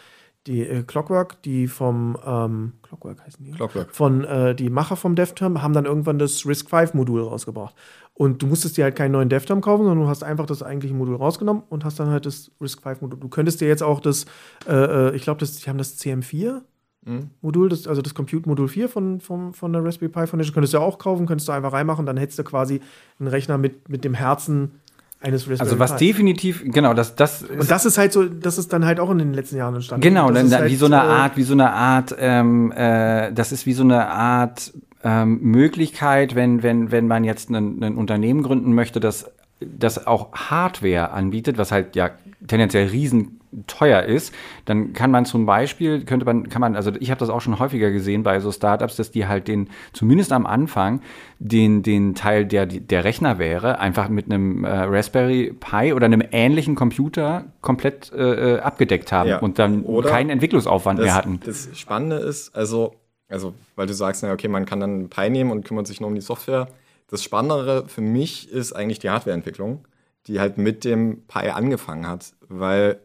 [0.46, 3.52] die äh, Clockwork, die vom ähm, Clockwork heißen die?
[3.52, 3.94] Clockwork.
[3.94, 7.74] Von äh, die Macher vom DevTerm haben dann irgendwann das RISC-V-Modul rausgebracht.
[8.14, 10.94] Und du musstest dir halt keinen neuen DevTerm kaufen, sondern du hast einfach das eigentliche
[10.94, 13.18] Modul rausgenommen und hast dann halt das RISC-V-Modul.
[13.18, 14.26] Du könntest dir jetzt auch das,
[14.66, 16.62] äh, äh, ich glaube, die haben das CM4
[17.02, 17.30] Mhm.
[17.40, 20.78] Modul, das, also das Compute-Modul 4 von, von, von der Raspberry Pi Foundation, könntest du
[20.78, 22.80] ja auch kaufen, könntest du einfach reinmachen, dann hättest du quasi
[23.18, 24.79] einen Rechner mit, mit dem Herzen
[25.20, 26.06] eines Raspberry also was Pi.
[26.06, 29.18] definitiv, genau, das, das Und das ist halt so, das ist dann halt auch in
[29.18, 30.02] den letzten Jahren entstanden.
[30.02, 33.52] Genau, dann halt, wie so eine äh, Art, wie so eine Art, ähm, äh, das
[33.52, 34.72] ist wie so eine Art
[35.04, 39.30] ähm, Möglichkeit, wenn, wenn, wenn man jetzt ein, ein Unternehmen gründen möchte, das,
[39.60, 42.10] das auch Hardware anbietet, was halt ja
[42.46, 44.32] tendenziell riesen teuer ist,
[44.64, 47.58] dann kann man zum Beispiel, könnte man, kann man, also ich habe das auch schon
[47.58, 51.00] häufiger gesehen bei so Startups, dass die halt den, zumindest am Anfang,
[51.40, 56.22] den, den Teil, der der Rechner wäre, einfach mit einem äh, Raspberry Pi oder einem
[56.30, 59.38] ähnlichen Computer komplett äh, äh, abgedeckt haben Ja.
[59.40, 61.40] und dann Oder keinen Entwicklungsaufwand mehr Das, hatten.
[61.44, 62.94] das Spannende ist, also,
[63.28, 66.08] also, weil du sagst, na, okay, man kann dann Pi nehmen und kümmert sich nur
[66.08, 66.68] um die Software.
[67.10, 69.86] Das Spannendere für mich ist eigentlich die Hardwareentwicklung,
[70.26, 73.00] die halt mit dem Pi angefangen hat, weil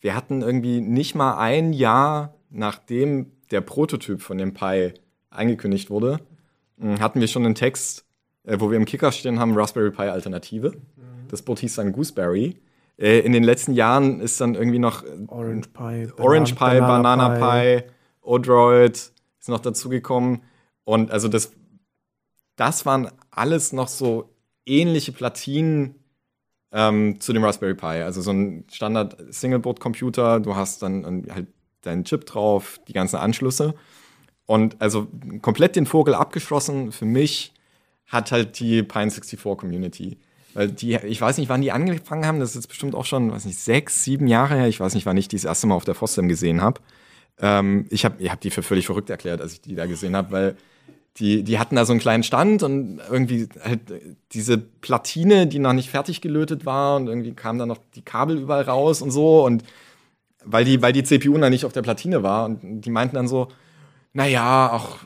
[0.00, 4.92] wir hatten irgendwie nicht mal ein Jahr, nachdem der Prototyp von dem Pi
[5.30, 6.20] angekündigt wurde,
[6.76, 8.04] mh, hatten wir schon einen Text,
[8.44, 10.72] äh, wo wir im Kicker stehen haben, Raspberry Pi Alternative.
[11.28, 12.56] Das Boot hieß dann Gooseberry.
[12.98, 17.28] Äh, in den letzten Jahren ist dann irgendwie noch Orange Pi, Orange Pi, Banan- Banana
[17.80, 17.84] Pi,
[18.22, 20.42] Odroid ist noch dazugekommen.
[20.84, 21.52] Und also das,
[22.56, 24.30] das waren alles noch so
[24.64, 25.94] ähnliche Platinen
[26.72, 28.02] ähm, zu dem Raspberry Pi.
[28.02, 31.46] Also so ein Standard Singleboard-Computer, du hast dann ähm, halt
[31.82, 33.74] deinen Chip drauf, die ganzen Anschlüsse.
[34.46, 35.08] Und also
[35.42, 37.52] komplett den Vogel abgeschlossen für mich
[38.06, 40.18] hat halt die Pine 64 Community.
[40.54, 43.30] Weil die, ich weiß nicht, wann die angefangen haben, das ist jetzt bestimmt auch schon,
[43.30, 44.68] weiß nicht, sechs, sieben Jahre her.
[44.68, 46.80] Ich weiß nicht, wann ich die das erste Mal auf der FOSDEM gesehen habe.
[47.38, 50.16] Ähm, ich habe ich hab die für völlig verrückt erklärt, als ich die da gesehen
[50.16, 50.56] habe, weil
[51.18, 53.80] die, die hatten da so einen kleinen Stand und irgendwie halt
[54.32, 58.38] diese Platine, die noch nicht fertig gelötet war und irgendwie kamen dann noch die Kabel
[58.38, 59.64] überall raus und so und
[60.44, 63.28] weil die, weil die CPU dann nicht auf der Platine war und die meinten dann
[63.28, 63.48] so,
[64.12, 65.04] naja, ach,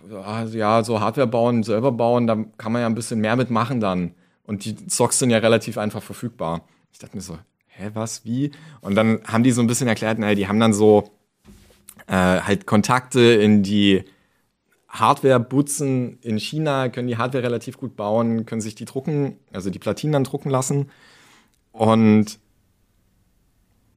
[0.53, 4.15] ja, so Hardware bauen, selber bauen, da kann man ja ein bisschen mehr mitmachen dann.
[4.45, 6.63] Und die Socks sind ja relativ einfach verfügbar.
[6.93, 8.53] Ich dachte mir so, hä, was, wie?
[8.81, 11.11] Und dann haben die so ein bisschen erklärt, naja, die haben dann so
[12.07, 14.05] äh, halt Kontakte in die
[14.91, 19.79] Hardware-Butzen in China, können die Hardware relativ gut bauen, können sich die drucken, also die
[19.79, 20.91] Platinen dann drucken lassen.
[21.73, 22.39] Und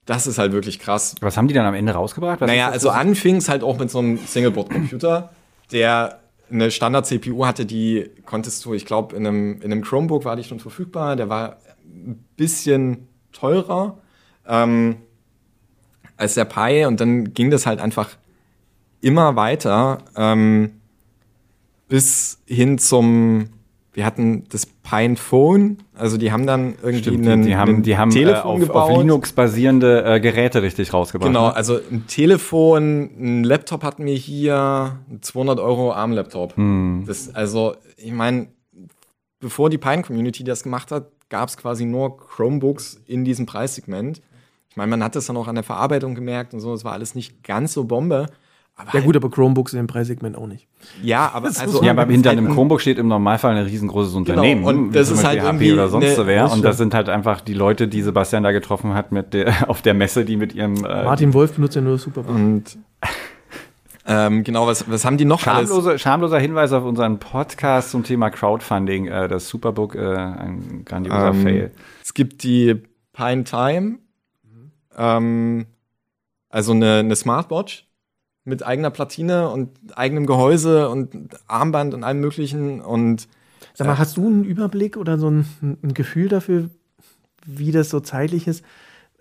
[0.06, 1.15] das ist halt wirklich krass.
[1.21, 2.41] Was haben die dann am Ende rausgebracht?
[2.41, 5.32] Was Naja, also anfing es halt auch mit so einem Singleboard-Computer,
[5.71, 6.19] der
[6.51, 10.43] eine Standard-CPU hatte, die konntest du, ich glaube, in einem, in einem Chromebook war die
[10.43, 13.97] schon verfügbar, der war ein bisschen teurer
[14.47, 14.97] ähm,
[16.17, 18.10] als der Pi und dann ging das halt einfach
[19.01, 20.82] immer weiter ähm,
[21.93, 23.49] bis hin zum,
[23.93, 27.95] wir hatten das Pine Phone, also die haben dann irgendwie Stimmt, einen, die, haben, die
[27.99, 28.91] haben äh, Telefon auf, gebaut.
[28.91, 31.27] auf Linux basierende äh, Geräte richtig rausgebracht.
[31.27, 31.56] Genau, ne?
[31.56, 36.58] also ein Telefon, ein Laptop hatten wir hier, ein 200 Euro ARM-Laptop.
[36.58, 37.03] Hm.
[37.06, 38.47] Das, also, ich meine,
[39.39, 44.19] bevor die Pine-Community das gemacht hat, gab es quasi nur Chromebooks in diesem Preissegment.
[44.71, 46.93] Ich meine, man hat das dann auch an der Verarbeitung gemerkt und so, es war
[46.93, 48.25] alles nicht ganz so Bombe.
[48.75, 50.67] Aber ja, gut, aber Chromebooks in dem Preissegment auch nicht.
[51.03, 51.83] Ja, aber also.
[51.83, 54.65] Ja, aber hinter einem Chromebook steht im Normalfall ein riesengroßes Unternehmen.
[54.65, 54.69] Genau.
[54.86, 56.51] Und das ist halt HP oder sonst so wer.
[56.51, 59.83] Und das sind halt einfach die Leute, die Sebastian da getroffen hat mit der, auf
[59.83, 60.77] der Messe, die mit ihrem.
[60.86, 62.36] Äh, Martin Wolf benutzt ja nur Superbook.
[62.36, 62.77] Und.
[64.05, 66.01] Ähm, genau, was, was haben die noch Schamlose, alles?
[66.01, 69.07] Schamloser Hinweis auf unseren Podcast zum Thema Crowdfunding.
[69.07, 71.71] Äh, das Superbook, äh, ein grandioser ähm, Fail.
[72.03, 72.81] Es gibt die
[73.13, 73.99] Pine Time,
[74.97, 75.67] ähm,
[76.49, 77.88] also eine, eine Smartwatch
[78.45, 83.27] mit eigener Platine und eigenem Gehäuse und Armband und allem möglichen und
[83.73, 86.69] Sag mal, äh, hast du einen Überblick oder so ein, ein, Gefühl dafür,
[87.45, 88.63] wie das so zeitlich ist?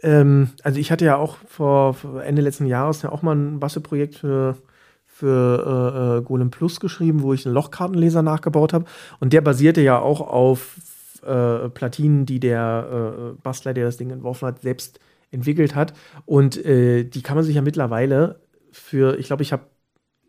[0.02, 3.60] Ähm, also ich hatte ja auch vor, vor, Ende letzten Jahres ja auch mal ein
[3.60, 4.56] Bastelprojekt für,
[5.06, 8.84] für äh, äh, Golem Plus geschrieben, wo ich einen Lochkartenleser nachgebaut habe.
[9.20, 10.76] Und der basierte ja auch auf
[11.24, 14.98] äh, Platinen, die der äh, Bastler, der das Ding entworfen hat, selbst
[15.30, 15.94] entwickelt hat.
[16.26, 18.40] Und äh, die kann man sich ja mittlerweile
[18.72, 19.66] für, ich glaube, ich habe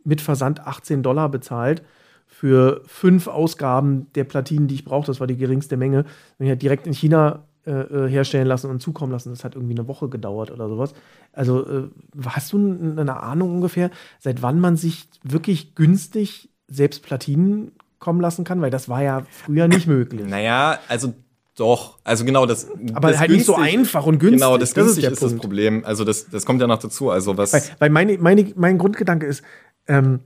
[0.03, 1.83] mit Versand 18 Dollar bezahlt
[2.27, 5.07] für fünf Ausgaben der Platinen, die ich brauche.
[5.07, 6.05] Das war die geringste Menge.
[6.37, 9.29] Wenn ich halt direkt in China äh, äh, herstellen lassen und zukommen lassen.
[9.29, 10.93] Das hat irgendwie eine Woche gedauert oder sowas.
[11.31, 11.83] Also äh,
[12.25, 18.43] hast du eine Ahnung ungefähr, seit wann man sich wirklich günstig selbst Platinen kommen lassen
[18.43, 18.59] kann?
[18.59, 20.27] Weil das war ja früher nicht möglich.
[20.27, 21.13] Naja, also
[21.55, 22.67] doch, also genau das.
[22.93, 24.41] Aber das halt günstig, nicht so einfach und günstig.
[24.41, 25.85] Genau, das, das ist, ist das Problem.
[25.85, 27.11] Also das, das kommt ja noch dazu.
[27.11, 27.53] Also was.
[27.53, 29.43] Weil, weil meine, meine, mein Grundgedanke ist,
[29.87, 30.21] ähm,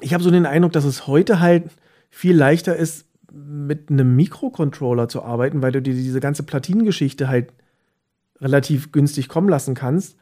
[0.00, 1.64] ich habe so den Eindruck, dass es heute halt
[2.10, 7.52] viel leichter ist, mit einem Mikrocontroller zu arbeiten, weil du dir diese ganze Platinengeschichte halt
[8.40, 10.16] relativ günstig kommen lassen kannst.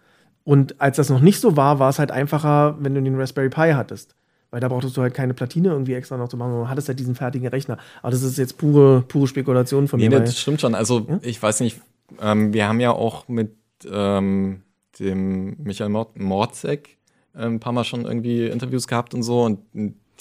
[0.45, 3.49] Und als das noch nicht so war, war es halt einfacher, wenn du den Raspberry
[3.49, 4.15] Pi hattest.
[4.57, 6.99] Weil da brauchtest du halt keine Platine irgendwie extra noch zu machen, du hattest halt
[6.99, 7.77] diesen fertigen Rechner.
[8.01, 10.19] Aber das ist jetzt pure, pure Spekulation von nee, mir.
[10.19, 10.75] Nee, das stimmt schon.
[10.75, 11.19] Also ja?
[11.21, 11.79] ich weiß nicht,
[12.23, 13.55] ähm, wir haben ja auch mit
[13.87, 14.63] ähm,
[14.99, 16.97] dem Michael Morzek
[17.35, 19.59] äh, ein paar Mal schon irgendwie Interviews gehabt und so und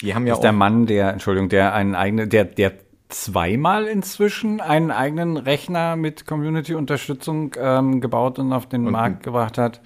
[0.02, 2.74] die haben ja das ist der Mann, der, Entschuldigung, der einen eigenen, der, der
[3.08, 9.56] zweimal inzwischen einen eigenen Rechner mit Community-Unterstützung ähm, gebaut und auf den und Markt gebracht
[9.56, 9.80] hat.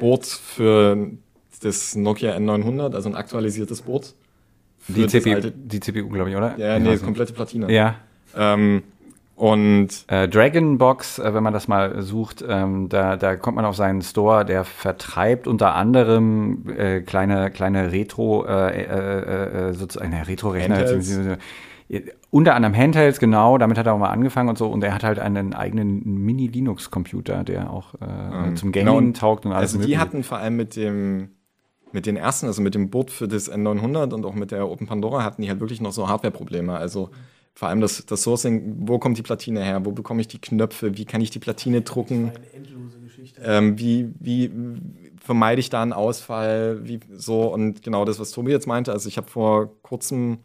[0.00, 1.10] Board für
[1.60, 4.14] das Nokia N900, also ein aktualisiertes Board.
[4.88, 6.58] Die, CPU, die CPU, glaube ich, oder?
[6.58, 7.04] Ja, nee, also.
[7.04, 7.72] komplette Platine.
[7.72, 7.96] Ja.
[8.36, 8.82] Ähm,
[9.36, 13.74] und äh, Dragonbox, äh, wenn man das mal sucht, ähm, da, da kommt man auf
[13.74, 20.28] seinen Store, der vertreibt unter anderem äh, kleine, kleine Retro, äh, äh, äh, sozusagen, eine
[20.28, 21.38] Retro-Rechner.
[22.30, 24.68] Unter anderem Handhelds, genau, damit hat er auch mal angefangen und so.
[24.68, 28.56] Und er hat halt einen eigenen Mini-Linux-Computer, der auch äh, mhm.
[28.56, 29.12] zum Gaming genau.
[29.12, 29.70] taugt und alles.
[29.70, 30.00] Also die mögliche.
[30.00, 31.30] hatten vor allem mit dem
[31.94, 34.88] mit den ersten, also mit dem Boot für das N900 und auch mit der Open
[34.88, 36.76] Pandora hatten die halt wirklich noch so Hardware-Probleme.
[36.76, 37.10] Also
[37.54, 40.98] vor allem das, das Sourcing, wo kommt die Platine her, wo bekomme ich die Knöpfe,
[40.98, 43.40] wie kann ich die Platine drucken, eine endlose Geschichte.
[43.44, 44.50] Ähm, wie, wie
[45.20, 48.90] vermeide ich da einen Ausfall, wie so und genau das, was Tobi jetzt meinte.
[48.90, 50.38] Also ich habe vor kurzem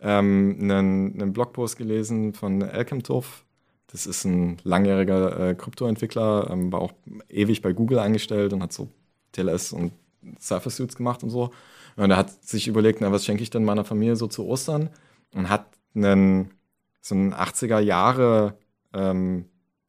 [0.00, 3.44] ähm, einen, einen Blogpost gelesen von Elkemtov.
[3.88, 6.92] Das ist ein langjähriger äh, Kryptoentwickler, ähm, war auch
[7.28, 8.88] ewig bei Google eingestellt und hat so
[9.32, 9.92] TLS und
[10.40, 11.50] Surface Suits gemacht und so.
[11.96, 14.90] Und er hat sich überlegt, na, was schenke ich denn meiner Familie so zu Ostern?
[15.34, 16.52] Und hat einen,
[17.00, 18.56] so ein 80er Jahre
[18.94, 19.46] ähm,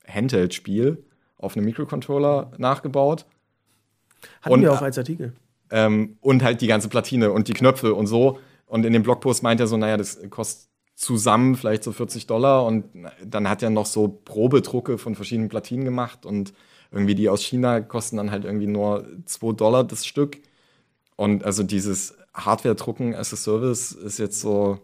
[0.08, 1.04] Handheld-Spiel
[1.38, 3.26] auf einem Mikrocontroller nachgebaut.
[4.42, 5.34] Hatten und, wir auch als Artikel.
[5.72, 8.40] Ähm, und halt die ganze Platine und die Knöpfe und so.
[8.66, 12.66] Und in dem Blogpost meint er so, naja, das kostet zusammen vielleicht so 40 Dollar.
[12.66, 12.86] Und
[13.24, 16.54] dann hat er noch so Probedrucke von verschiedenen Platinen gemacht und
[16.92, 20.38] irgendwie die aus China kosten dann halt irgendwie nur 2 Dollar das Stück.
[21.16, 24.80] Und also dieses Hardware-Drucken as a Service ist jetzt so.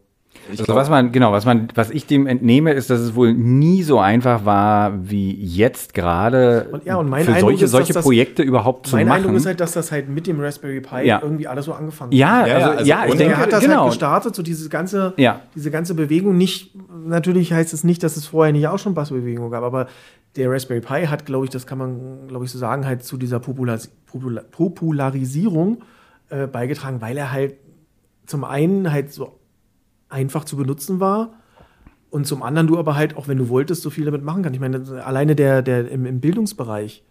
[0.49, 3.33] Also glaub, was man, genau, was man, was ich dem entnehme, ist, dass es wohl
[3.33, 8.03] nie so einfach war, wie jetzt gerade und, ja, für Eindruck solche, ist, solche das,
[8.03, 9.19] Projekte überhaupt zu mein machen.
[9.19, 11.21] Mein Eindruck ist halt, dass das halt mit dem Raspberry Pi ja.
[11.23, 12.47] irgendwie alles so angefangen ja, hat.
[12.47, 13.83] Ja, also, also, ja, ich denke, er hat das genau.
[13.83, 15.39] halt gestartet, so diese ganze, ja.
[15.55, 16.37] diese ganze Bewegung.
[16.37, 19.87] Nicht, natürlich heißt es nicht, dass es vorher nicht auch schon Bassbewegung gab, aber
[20.35, 23.17] der Raspberry Pi hat, glaube ich, das kann man, glaube ich, so sagen, halt zu
[23.17, 25.83] dieser Popular Popular Popularisierung
[26.29, 27.55] äh, beigetragen, weil er halt
[28.25, 29.39] zum einen halt so
[30.09, 31.33] einfach zu benutzen war
[32.09, 34.55] und zum anderen du aber halt, auch wenn du wolltest, so viel damit machen kannst.
[34.55, 37.03] Ich meine, alleine der, der im, im Bildungsbereich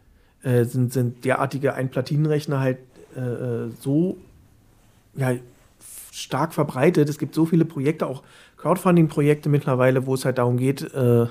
[0.43, 2.79] äh, sind, sind derartige Einplatinenrechner halt
[3.17, 4.17] äh, äh, so
[5.15, 5.35] ja,
[6.11, 7.09] stark verbreitet.
[7.09, 8.23] Es gibt so viele Projekte, auch
[8.57, 11.27] Crowdfunding-Projekte mittlerweile, wo es halt darum geht, äh,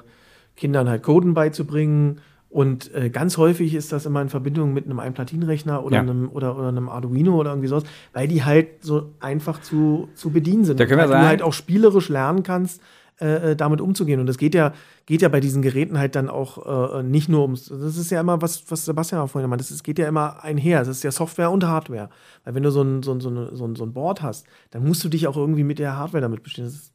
[0.56, 2.20] Kindern halt Coden beizubringen.
[2.50, 6.02] Und äh, ganz häufig ist das immer in Verbindung mit einem Einplatinenrechner oder, ja.
[6.02, 7.84] einem, oder, oder einem Arduino oder irgendwie sowas,
[8.14, 10.80] weil die halt so einfach zu, zu bedienen sind.
[10.80, 12.80] Da können wir weil sagen, du halt auch spielerisch lernen kannst,
[13.22, 14.20] äh, äh, damit umzugehen.
[14.20, 14.74] Und das geht ja,
[15.06, 18.20] geht ja bei diesen Geräten halt dann auch äh, nicht nur ums, das ist ja
[18.20, 20.82] immer, was, was Sebastian auch vorhin meinte, es geht ja immer einher.
[20.82, 22.10] Es ist ja Software und Hardware.
[22.44, 25.04] Weil wenn du so ein, so ein, so ein, so ein Board hast, dann musst
[25.04, 26.68] du dich auch irgendwie mit der Hardware damit beschäftigen.
[26.68, 26.93] Das ist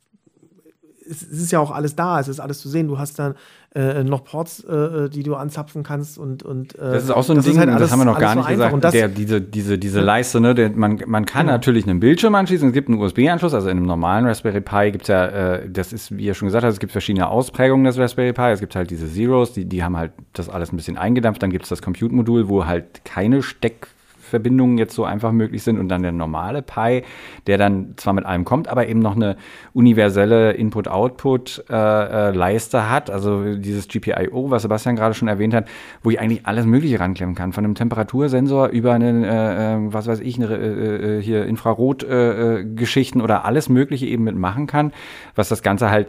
[1.09, 2.89] es ist ja auch alles da, es ist alles zu sehen.
[2.89, 3.35] Du hast dann
[3.75, 6.43] äh, noch Ports, äh, die du anzapfen kannst und.
[6.43, 8.35] und äh, das ist auch so ein Ding, halt alles, das haben wir noch gar
[8.35, 8.73] nicht gesagt.
[8.73, 11.53] Und das, der, diese, diese, diese Leiste, ne, der, man, man kann ja.
[11.53, 15.03] natürlich einen Bildschirm anschließen, es gibt einen USB-Anschluss, also in einem normalen Raspberry Pi gibt
[15.05, 17.99] es ja, äh, das ist, wie ihr schon gesagt habt, es gibt verschiedene Ausprägungen des
[17.99, 18.51] Raspberry Pi.
[18.51, 21.43] Es gibt halt diese Zeros, die, die haben halt das alles ein bisschen eingedampft.
[21.43, 23.89] Dann gibt es das Compute-Modul, wo halt keine Steck
[24.29, 27.03] Verbindungen jetzt so einfach möglich sind und dann der normale Pi,
[27.47, 29.37] der dann zwar mit allem kommt, aber eben noch eine
[29.73, 35.67] universelle Input-Output-Leiste äh, äh, hat, also dieses GPIO, was Sebastian gerade schon erwähnt hat,
[36.03, 40.07] wo ich eigentlich alles Mögliche ranklemmen kann, von einem Temperatursensor über einen, äh, äh was
[40.07, 44.93] weiß ich, eine, hier Infrarot-Geschichten oder alles Mögliche eben mitmachen kann,
[45.35, 46.09] was das Ganze halt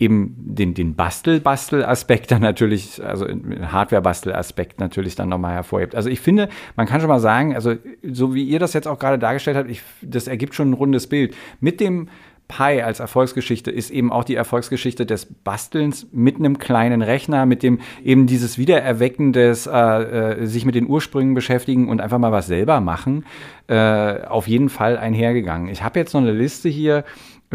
[0.00, 5.94] eben den, den Bastel-Bastel-Aspekt dann natürlich, also Hardware-Bastel-Aspekt natürlich dann nochmal hervorhebt.
[5.94, 8.98] Also ich finde, man kann schon mal sagen, also so wie ihr das jetzt auch
[8.98, 11.36] gerade dargestellt habt, ich, das ergibt schon ein rundes Bild.
[11.60, 12.08] Mit dem
[12.50, 17.62] Pi als Erfolgsgeschichte ist eben auch die Erfolgsgeschichte des Bastelns mit einem kleinen Rechner, mit
[17.62, 22.32] dem eben dieses Wiedererwecken des äh, äh, sich mit den Ursprüngen beschäftigen und einfach mal
[22.32, 23.24] was selber machen,
[23.70, 25.68] äh, auf jeden Fall einhergegangen.
[25.68, 27.04] Ich habe jetzt noch eine Liste hier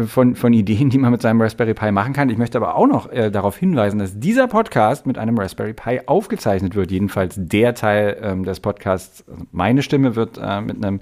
[0.06, 2.30] von, von Ideen, die man mit seinem Raspberry Pi machen kann.
[2.30, 6.00] Ich möchte aber auch noch äh, darauf hinweisen, dass dieser Podcast mit einem Raspberry Pi
[6.06, 6.90] aufgezeichnet wird.
[6.90, 11.00] Jedenfalls der Teil ähm, des Podcasts, also meine Stimme wird äh, mit einem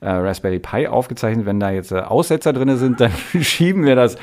[0.00, 1.46] äh, Raspberry Pi aufgezeichnet.
[1.46, 4.16] Wenn da jetzt äh, Aussetzer drin sind, dann schieben wir das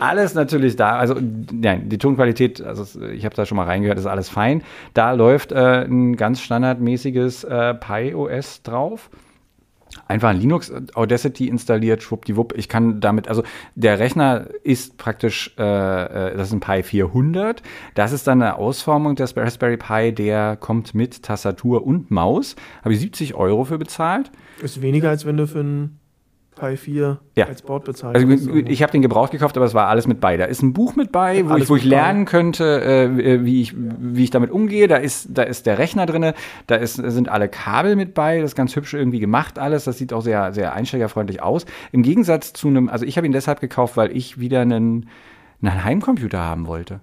[0.00, 0.96] alles natürlich da.
[0.96, 1.16] Also
[1.52, 4.62] nein, die Tonqualität, also ich habe da schon mal reingehört, ist alles fein.
[4.92, 7.46] Da läuft äh, ein ganz standardmäßiges
[7.80, 9.08] Pi OS drauf
[10.08, 12.54] einfach ein Linux Audacity installiert, schwuppdiwupp.
[12.56, 13.42] Ich kann damit, also
[13.74, 17.62] der Rechner ist praktisch, äh, äh das ist ein Pi 400.
[17.94, 22.56] Das ist dann eine Ausformung des Raspberry Pi, der kommt mit Tastatur und Maus.
[22.82, 24.30] Habe ich 70 Euro für bezahlt.
[24.62, 25.98] Ist weniger, als wenn du für ein
[26.54, 27.46] Pi 4 ja.
[27.46, 28.16] als Board bezahlt.
[28.16, 30.36] Also, ich habe den gebraucht gekauft, aber es war alles mit bei.
[30.36, 33.74] Da ist ein Buch mit bei, wo, ich, wo ich, lernen könnte, äh, wie, ich,
[33.76, 34.88] wie ich damit umgehe.
[34.88, 36.32] Da ist, da ist der Rechner drin,
[36.66, 38.40] da ist, sind alle Kabel mit bei.
[38.40, 39.84] Das ist ganz hübsch irgendwie gemacht alles.
[39.84, 41.66] Das sieht auch sehr, sehr einsteigerfreundlich aus.
[41.92, 45.08] Im Gegensatz zu einem, also ich habe ihn deshalb gekauft, weil ich wieder einen
[45.62, 47.00] einen Heimcomputer haben wollte.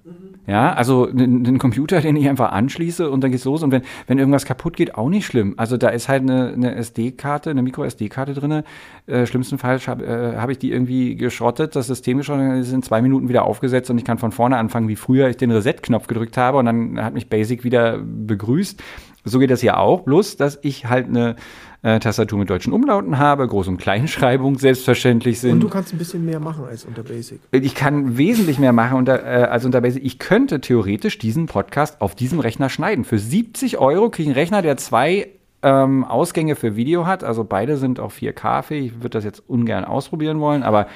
[0.47, 3.63] Ja, also einen Computer, den ich einfach anschließe und dann geht's los.
[3.63, 5.53] Und wenn, wenn irgendwas kaputt geht, auch nicht schlimm.
[5.57, 8.63] Also da ist halt eine, eine SD-Karte, eine Micro-SD-Karte drin.
[9.07, 13.01] Äh, schlimmstenfalls habe äh, hab ich die irgendwie geschrottet, das System geschrottet, ist in zwei
[13.01, 16.37] Minuten wieder aufgesetzt und ich kann von vorne anfangen, wie früher ich den Reset-Knopf gedrückt
[16.37, 18.81] habe und dann hat mich Basic wieder begrüßt.
[19.23, 21.35] So geht das hier auch, bloß dass ich halt eine
[21.83, 25.53] äh, Tastatur mit deutschen Umlauten habe, Groß- und Kleinschreibung selbstverständlich sind.
[25.53, 27.39] Und du kannst ein bisschen mehr machen als unter Basic.
[27.51, 30.03] Ich kann wesentlich mehr machen unter, äh, als unter Basic.
[30.03, 33.03] Ich könnte theoretisch diesen Podcast auf diesem Rechner schneiden.
[33.03, 35.29] Für 70 Euro kriege ich einen Rechner, der zwei
[35.63, 37.23] ähm, Ausgänge für Video hat.
[37.23, 38.85] Also beide sind auch 4K-fähig.
[38.85, 40.87] Ich würde das jetzt ungern ausprobieren wollen, aber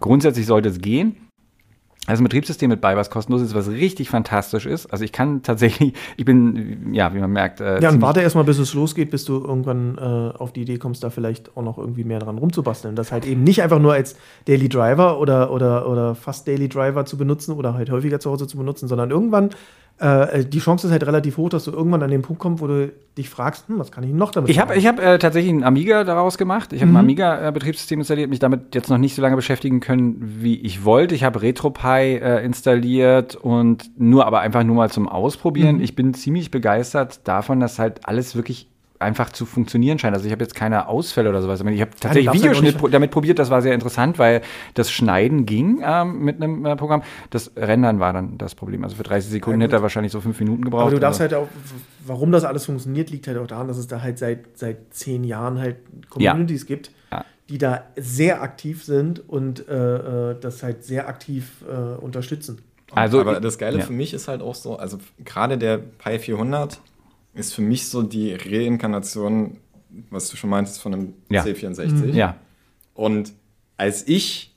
[0.00, 1.16] grundsätzlich sollte es gehen
[2.06, 4.86] also ein Betriebssystem mit bei, was kostenlos ist, was richtig fantastisch ist.
[4.86, 7.60] Also ich kann tatsächlich, ich bin, ja, wie man merkt.
[7.60, 10.78] Äh, ja, und warte erstmal, bis es losgeht, bis du irgendwann äh, auf die Idee
[10.78, 12.94] kommst, da vielleicht auch noch irgendwie mehr dran rumzubasteln.
[12.94, 17.06] Das halt eben nicht einfach nur als Daily Driver oder, oder, oder fast Daily Driver
[17.06, 19.50] zu benutzen oder halt häufiger zu Hause zu benutzen, sondern irgendwann
[19.98, 22.66] äh, die Chance ist halt relativ hoch, dass du irgendwann an den Punkt kommst, wo
[22.66, 24.78] du dich fragst, hm, was kann ich noch damit ich hab, machen?
[24.78, 26.72] Ich habe äh, tatsächlich einen Amiga daraus gemacht.
[26.72, 26.96] Ich habe mhm.
[26.96, 31.14] ein Amiga-Betriebssystem installiert, mich damit jetzt noch nicht so lange beschäftigen können, wie ich wollte.
[31.14, 35.76] Ich habe RetroPie äh, installiert und nur, aber einfach nur mal zum Ausprobieren.
[35.76, 35.82] Mhm.
[35.82, 38.68] Ich bin ziemlich begeistert davon, dass halt alles wirklich
[38.98, 40.14] einfach zu funktionieren scheint.
[40.14, 41.60] Also ich habe jetzt keine Ausfälle oder sowas.
[41.60, 44.42] Ich habe tatsächlich ja, Videoschnitt halt damit probiert, das war sehr interessant, weil
[44.74, 47.02] das Schneiden ging ähm, mit einem äh, Programm.
[47.30, 48.84] Das Rendern war dann das Problem.
[48.84, 50.82] Also für 30 Sekunden ja, hätte er wahrscheinlich so fünf Minuten gebraucht.
[50.82, 51.36] Aber du darfst also.
[51.36, 51.50] halt auch,
[52.06, 55.24] warum das alles funktioniert, liegt halt auch daran, dass es da halt seit, seit zehn
[55.24, 55.76] Jahren halt
[56.08, 56.66] Communities ja.
[56.66, 56.90] gibt,
[57.48, 62.62] die da sehr aktiv sind und äh, äh das halt sehr aktiv äh, unterstützen.
[62.92, 66.80] Also, aber das Geile für mich ist halt auch so, also gerade der Pi 400
[67.34, 69.58] ist für mich so die Reinkarnation,
[70.10, 71.42] was du schon meintest, von einem ja.
[71.42, 71.92] C64.
[71.92, 72.14] Mhm.
[72.14, 72.36] Ja.
[72.94, 73.32] Und
[73.76, 74.54] als ich,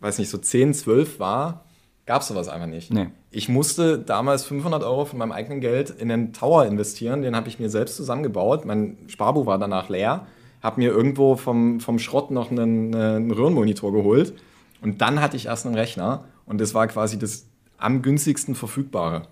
[0.00, 1.64] weiß nicht, so 10, 12 war,
[2.06, 2.92] gab es sowas einfach nicht.
[2.92, 3.08] Nee.
[3.30, 7.22] Ich musste damals 500 Euro von meinem eigenen Geld in den Tower investieren.
[7.22, 8.64] Den habe ich mir selbst zusammengebaut.
[8.64, 10.26] Mein Sparbuch war danach leer.
[10.62, 14.34] Habe mir irgendwo vom, vom Schrott noch einen, einen Röhrenmonitor geholt.
[14.82, 16.24] Und dann hatte ich erst einen Rechner.
[16.44, 17.46] Und das war quasi das
[17.78, 19.22] am günstigsten verfügbare.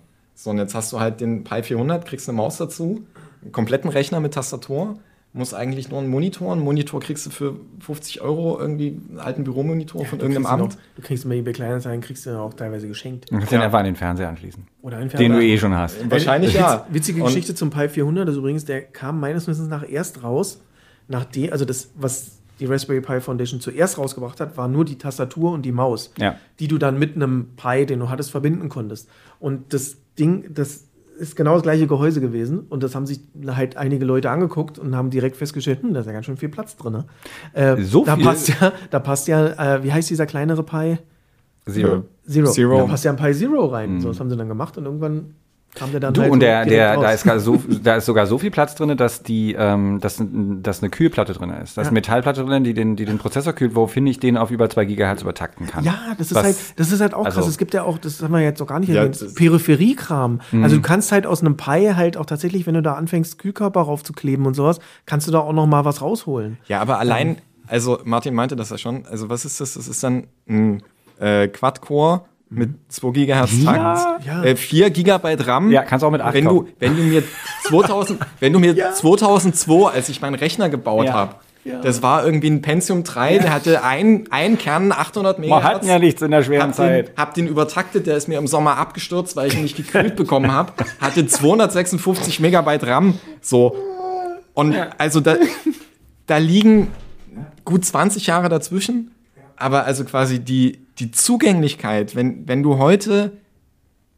[0.43, 3.03] So, und jetzt hast du halt den Pi 400, kriegst eine Maus dazu,
[3.43, 4.97] einen kompletten Rechner mit Tastatur,
[5.33, 6.51] muss eigentlich nur einen Monitor.
[6.51, 10.73] Einen Monitor kriegst du für 50 Euro irgendwie einen alten Büromonitor von Du irgendeinem Amt.
[10.73, 13.29] Auch, du kriegst immer eBay Kleinanzeigen, kriegst du auch teilweise geschenkt.
[13.29, 13.65] Du kannst den Ja.
[13.65, 14.65] einfach an den Fernseher anschließen.
[14.81, 16.09] Oder ein Den du eh schon hast.
[16.09, 16.87] Wahrscheinlich Witz, ja.
[16.89, 20.59] Witzige Und- Geschichte zum Pi 400 ist übrigens, der kam meines Wissens nach erst raus,
[21.07, 25.51] nachdem, also das, was die Raspberry Pi Foundation zuerst rausgebracht hat, war nur die Tastatur
[25.51, 26.35] und die Maus, Ja.
[26.59, 29.07] die du dann mit einem Pi, den du hattest, verbinden konntest.
[29.39, 30.85] Und das Ding, das
[31.17, 34.95] ist genau das gleiche Gehäuse gewesen und das haben sich halt einige Leute angeguckt und
[34.95, 36.93] haben direkt festgestellt, hm, da ist ja ganz schön viel Platz drin.
[36.93, 37.05] Ne?
[37.53, 38.25] Äh, So da viel?
[38.25, 40.97] passt ja, da passt ja, äh, wie heißt dieser kleinere Pi?
[41.69, 42.05] Zero.
[42.27, 42.49] Zero.
[42.51, 42.77] Zero.
[42.77, 44.01] Da passt ja ein Pi Zero rein.
[44.01, 45.35] So, das haben sie dann gemacht und irgendwann
[45.91, 48.05] der dann Du, halt und so der, direkt der, da, ist gar so, da ist
[48.05, 51.77] sogar so viel Platz drin, dass die, ähm, dass, dass eine Kühlplatte drin ist.
[51.77, 51.89] Da ist Ja.
[51.89, 54.85] eine Metallplatte drin, die den, die den Prozessor kühlt, woraufhin ich den auf über 2
[54.85, 55.83] Gigahertz übertakten kann.
[55.83, 57.49] Ja, das ist Was- halt, das ist halt auch also- krass.
[57.49, 60.41] Es gibt ja auch, das haben wir jetzt noch gar nicht Ja, Peripheriekram.
[60.51, 60.63] Mhm.
[60.63, 63.81] Also du kannst halt aus einem Pi halt auch tatsächlich, wenn du da anfängst, Kühlkörper
[63.81, 66.57] raufzukleben und sowas, kannst du da auch noch mal was rausholen.
[66.67, 69.75] Ja, aber allein, also Martin meinte das ja schon, also was ist das?
[69.75, 70.83] Das ist dann ein
[71.19, 72.21] äh, Quad-Core
[72.53, 74.43] mit 2 Gigahertz Takt, Ja.
[74.43, 75.71] äh, 4 Gigabyte RAM.
[75.71, 77.23] Ja, kannst auch mit 8 wenn du, wenn du mir
[77.63, 81.13] 2000, wenn du mir 2002, als ich meinen Rechner gebaut Ja.
[81.13, 81.35] habe,
[81.83, 85.63] das war irgendwie ein Pentium 3, der hatte ein, ein Kern, 800 Wir Megahertz.
[85.75, 87.07] hatten ja nichts in der schweren hab Zeit.
[87.09, 90.15] den, hab den übertaktet, der ist mir im Sommer abgestürzt, weil ich ihn nicht gekühlt
[90.15, 90.73] bekommen habe.
[90.99, 93.17] Hatte 256 Megabyte RAM.
[93.41, 93.75] So.
[94.53, 95.35] Und also da,
[96.27, 96.87] da liegen
[97.63, 99.11] gut 20 Jahre dazwischen.
[99.61, 103.33] Aber also quasi die, die Zugänglichkeit, wenn, wenn du heute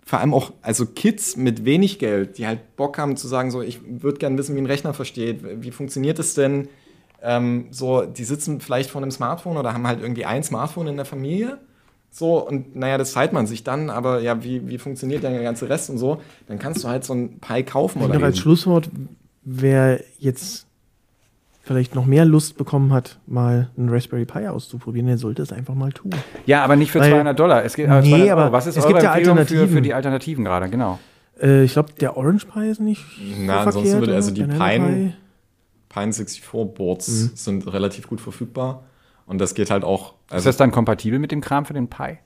[0.05, 3.61] vor allem auch, also Kids mit wenig Geld, die halt Bock haben zu sagen, so,
[3.61, 6.67] ich würde gerne wissen, wie ein Rechner versteht, wie funktioniert es denn?
[7.21, 10.97] Ähm, so, die sitzen vielleicht vor einem Smartphone oder haben halt irgendwie ein Smartphone in
[10.97, 11.57] der Familie.
[12.11, 15.41] So, und naja, das teilt man sich dann, aber ja, wie, wie funktioniert denn der
[15.41, 16.21] ganze Rest und so?
[16.47, 18.37] Dann kannst du halt so ein Pi kaufen oder noch als.
[18.37, 18.89] Schlusswort,
[19.43, 20.67] wer jetzt
[21.65, 25.73] vielleicht noch mehr Lust bekommen hat, mal einen Raspberry Pi auszuprobieren, der sollte es einfach
[25.75, 26.11] mal tun.
[26.45, 27.63] Ja, aber nicht für Weil- 200 Dollar.
[27.63, 28.51] Es geht, Nee, 200 aber.
[28.51, 29.75] Was ist es gibt ja Empfehlung für, Alternativen.
[29.75, 30.69] für die Alternativen gerade?
[30.69, 30.99] Genau.
[31.41, 33.03] Äh, ich glaube, der Orange Pi ist nicht
[33.39, 35.13] Na, so ansonsten verkehrt, würde also die Pine- Pi.
[35.89, 36.43] Pine 64
[36.75, 37.31] Boards Mhm.
[37.35, 38.83] sind relativ gut verfügbar.
[39.25, 41.87] Und das geht halt auch, Ist also, das dann kompatibel mit dem Kram für den
[41.87, 42.17] Pi?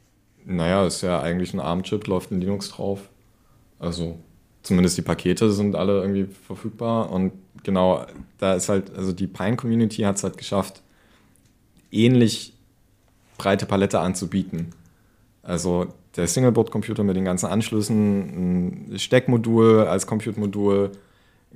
[0.46, 3.02] naja, ist ja eigentlich ein ARM-Chip, läuft in Linux drauf.
[3.80, 4.18] Also,
[4.64, 7.12] zumindest die Pakete sind alle irgendwie verfügbar.
[7.12, 7.34] Und
[7.68, 8.06] genau,
[8.38, 10.82] da ist halt, also die Pine-Community hat es halt geschafft,
[11.92, 12.54] ähnlich
[13.38, 14.70] breite Palette anzubieten.
[15.44, 20.94] Also der Singleboard-Computer mit den ganzen Anschlüssen, ein Steckmodul als Compute-Modul,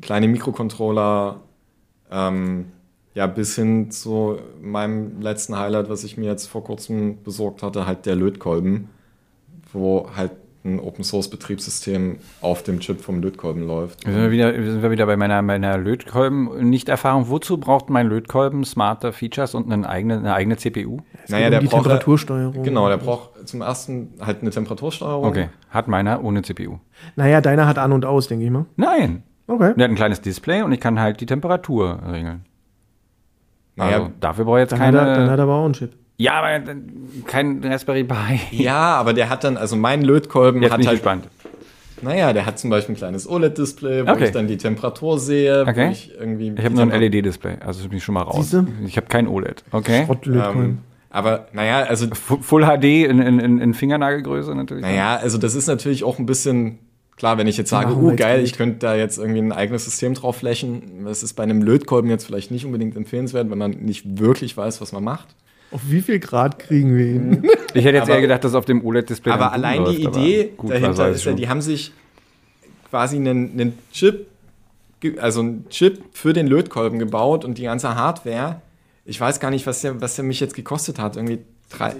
[0.01, 1.39] kleine Mikrocontroller,
[2.11, 2.65] ähm,
[3.13, 7.87] ja, bis hin zu meinem letzten Highlight, was ich mir jetzt vor kurzem besorgt hatte,
[7.87, 8.89] halt der Lötkolben,
[9.71, 10.31] wo halt
[10.63, 14.01] ein Open-Source-Betriebssystem auf dem Chip vom Lötkolben läuft.
[14.03, 17.29] Sind wir wieder, sind wir wieder bei meiner, meiner Lötkolben-Nicht-Erfahrung.
[17.29, 20.99] Wozu braucht mein Lötkolben smarte Features und eine eigene, eine eigene CPU?
[21.23, 22.63] Es geht um die braucht- Temperatursteuerung.
[22.63, 25.25] Genau, der braucht zum ersten halt eine Temperatursteuerung.
[25.25, 26.77] Okay, hat meiner ohne CPU.
[27.15, 28.65] Naja, deiner hat an und aus, denke ich mal.
[28.75, 29.73] Nein, Okay.
[29.75, 32.45] der hat ein kleines Display und ich kann halt die Temperatur regeln.
[33.75, 35.31] Naja, Also dafür brauche ich jetzt Dann, hat er, dann keine.
[35.31, 35.93] hat er aber auch einen Chip.
[36.21, 36.63] Ja, aber
[37.25, 38.39] kein Raspberry Pi.
[38.51, 41.27] Ja, aber der hat dann, also mein Lötkolben Jetzt hat bin ich halt, gespannt.
[42.01, 44.25] naja, der hat zum Beispiel ein kleines OLED-Display, wo Okay.
[44.25, 45.87] ich dann die Temperatur sehe, Okay.
[45.87, 46.53] wo ich irgendwie.
[46.57, 48.51] Ich habe nur ein LED-Display, also bin ich schon mal raus.
[48.51, 48.67] Siehste?
[48.85, 49.63] Ich habe kein OLED.
[49.71, 50.05] Okay.
[50.05, 50.63] Schrottlötkolben.
[50.63, 50.77] ähm,
[51.09, 54.83] Aber naja, also, Fu- Full HD in, in, in, in Fingernagelgröße natürlich.
[54.83, 56.79] naja, also das ist natürlich auch ein bisschen.
[57.17, 60.15] Klar, wenn ich jetzt sage, oh geil, ich könnte da jetzt irgendwie ein eigenes System
[60.15, 64.19] drauf flächen, das ist bei einem Lötkolben jetzt vielleicht nicht unbedingt empfehlenswert, wenn man nicht
[64.19, 65.27] wirklich weiß, was man macht.
[65.71, 67.43] Auf wie viel Grad kriegen wir ihn?
[67.73, 69.31] Ich hätte jetzt Aber- eher gedacht, dass auf dem OLED-Display.
[69.31, 71.93] Aber allein die läuft, Idee dahinter ist ja, die haben sich
[72.89, 74.27] quasi einen, einen Chip,
[75.19, 78.61] also einen Chip für den Lötkolben gebaut und die ganze Hardware.
[79.05, 81.15] Ich weiß gar nicht, was der, was der mich jetzt gekostet hat.
[81.15, 81.95] Irgendwie drei.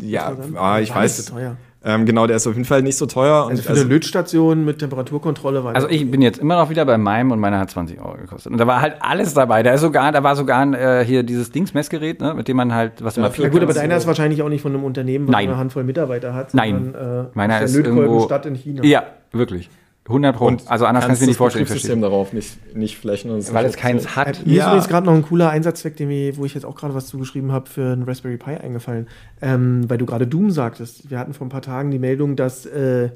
[0.00, 1.26] Ja, ah, ich weiß.
[1.26, 1.56] teuer.
[1.84, 3.44] Ähm, genau, der ist auf jeden Fall nicht so teuer.
[3.44, 6.70] Und Also für also, eine Lötstation mit Temperaturkontrolle war Also ich bin jetzt immer noch
[6.70, 8.52] wieder bei meinem und meiner hat 20 Euro gekostet.
[8.52, 9.62] Und da war halt alles dabei.
[9.64, 12.72] Da ist sogar, da war sogar ein, äh, hier dieses Dings-Messgerät, ne, mit dem man
[12.72, 14.84] halt, was Ja, man für- ja gut, aber deiner ist wahrscheinlich auch nicht von einem
[14.84, 15.48] Unternehmen, was Nein.
[15.48, 16.54] eine Handvoll Mitarbeiter hat.
[16.54, 16.92] Nein.
[16.94, 18.84] sondern, äh, Meiner der ist Lötkolben irgendwo- Stadt in China.
[18.84, 19.02] Ja,
[19.32, 19.68] wirklich.
[20.08, 20.46] 100 Pro.
[20.46, 21.62] und also anders kann ich mir nicht das vorstellen.
[21.62, 22.10] ich Betriebssystem verstehe.
[22.10, 23.30] darauf nicht, nicht flächen.
[23.30, 24.44] Und Weil nicht es keins so- hat.
[24.44, 24.66] Mir ist Ja.
[24.68, 27.52] übrigens gerade noch ein cooler Einsatzzweck, den wir, wo ich jetzt auch gerade was zugeschrieben
[27.52, 29.06] habe, für einen Raspberry Pi eingefallen.
[29.40, 31.08] Ähm, weil du gerade Doom sagtest.
[31.10, 33.10] Wir hatten vor ein paar Tagen die Meldung, dass äh,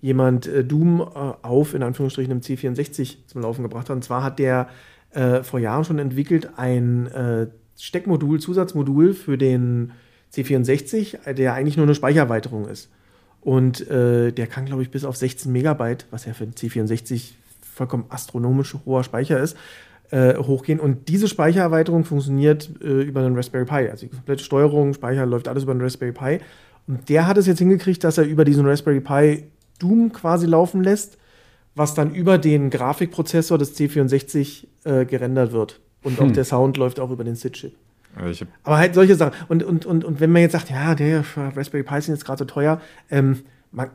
[0.00, 1.04] jemand äh, Doom äh,
[1.42, 3.96] auf, in Anführungsstrichen, im C64 zum Laufen gebracht hat.
[3.96, 4.68] Und zwar hat der
[5.10, 7.46] äh, vor Jahren schon entwickelt ein äh,
[7.78, 9.92] Steckmodul, Zusatzmodul für den
[10.34, 12.90] C64, äh, der eigentlich nur eine Speichererweiterung ist.
[13.42, 17.32] Und äh, der kann, glaube ich, bis auf 16 Megabyte, was ja für den C64
[17.60, 19.56] vollkommen astronomisch hoher Speicher ist,
[20.10, 20.78] äh, hochgehen.
[20.78, 23.90] Und diese Speichererweiterung funktioniert äh, über einen Raspberry Pi.
[23.90, 26.38] Also die komplette Steuerung, Speicher läuft alles über einen Raspberry Pi.
[26.86, 29.44] Und der hat es jetzt hingekriegt, dass er über diesen Raspberry Pi
[29.78, 31.18] Doom quasi laufen lässt,
[31.74, 35.80] was dann über den Grafikprozessor des C64 äh, gerendert wird.
[36.04, 36.28] Und hm.
[36.28, 37.74] auch der Sound läuft auch über den SID-Chip.
[38.62, 39.32] Aber halt solche Sachen.
[39.48, 42.40] Und, und, und, und wenn man jetzt sagt, ja, der Raspberry Pi sind jetzt gerade
[42.40, 43.40] so teuer, ähm,
[43.70, 43.90] man,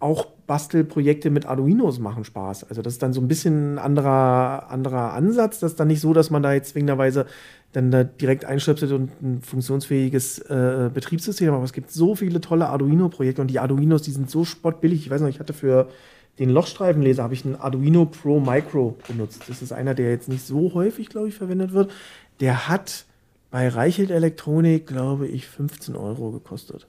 [0.00, 2.64] auch Bastelprojekte mit Arduinos machen Spaß.
[2.64, 5.58] Also das ist dann so ein bisschen ein anderer, anderer Ansatz.
[5.58, 7.26] Das ist dann nicht so, dass man da jetzt zwingenderweise
[7.72, 11.52] dann da direkt einstöpselt und ein funktionsfähiges äh, Betriebssystem.
[11.52, 15.00] Aber es gibt so viele tolle Arduino-Projekte und die Arduinos, die sind so spottbillig.
[15.00, 15.88] Ich weiß noch, ich hatte für
[16.38, 19.42] den Lochstreifenleser habe ich einen Arduino Pro Micro benutzt.
[19.48, 21.90] Das ist einer, der jetzt nicht so häufig, glaube ich, verwendet wird.
[22.40, 23.04] Der hat
[23.50, 26.86] bei Reichelt Elektronik, glaube ich, 15 Euro gekostet.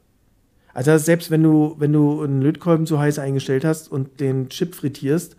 [0.74, 4.76] Also selbst wenn du, wenn du einen Lötkolben zu heiß eingestellt hast und den Chip
[4.76, 5.36] frittierst,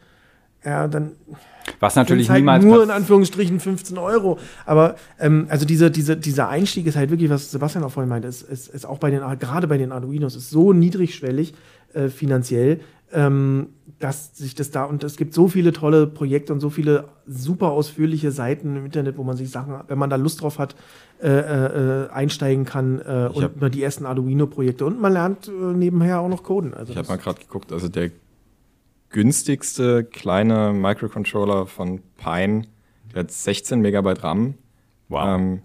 [0.65, 1.13] ja, dann.
[1.79, 2.65] Was natürlich halt niemals.
[2.65, 4.39] Nur in Anführungsstrichen 15 Euro.
[4.67, 8.29] Aber ähm, also diese, diese, dieser Einstieg ist halt wirklich, was Sebastian auch vorhin meinte,
[8.29, 11.55] ist, ist, ist auch bei den, gerade bei den Arduinos, ist so niedrigschwellig
[11.95, 12.81] äh, finanziell,
[13.13, 13.69] ähm,
[13.99, 17.71] dass sich das da und es gibt so viele tolle Projekte und so viele super
[17.71, 20.75] ausführliche Seiten im Internet, wo man sich Sachen, wenn man da Lust drauf hat,
[21.23, 26.21] äh, äh, einsteigen kann äh, und über die ersten Arduino-Projekte und man lernt äh, nebenher
[26.21, 26.73] auch noch coden.
[26.73, 28.11] Also ich habe mal gerade geguckt, also der
[29.11, 32.63] günstigste kleine Microcontroller von Pine,
[33.13, 34.55] der hat 16 Megabyte RAM.
[35.09, 35.25] Wow.
[35.27, 35.63] Ähm,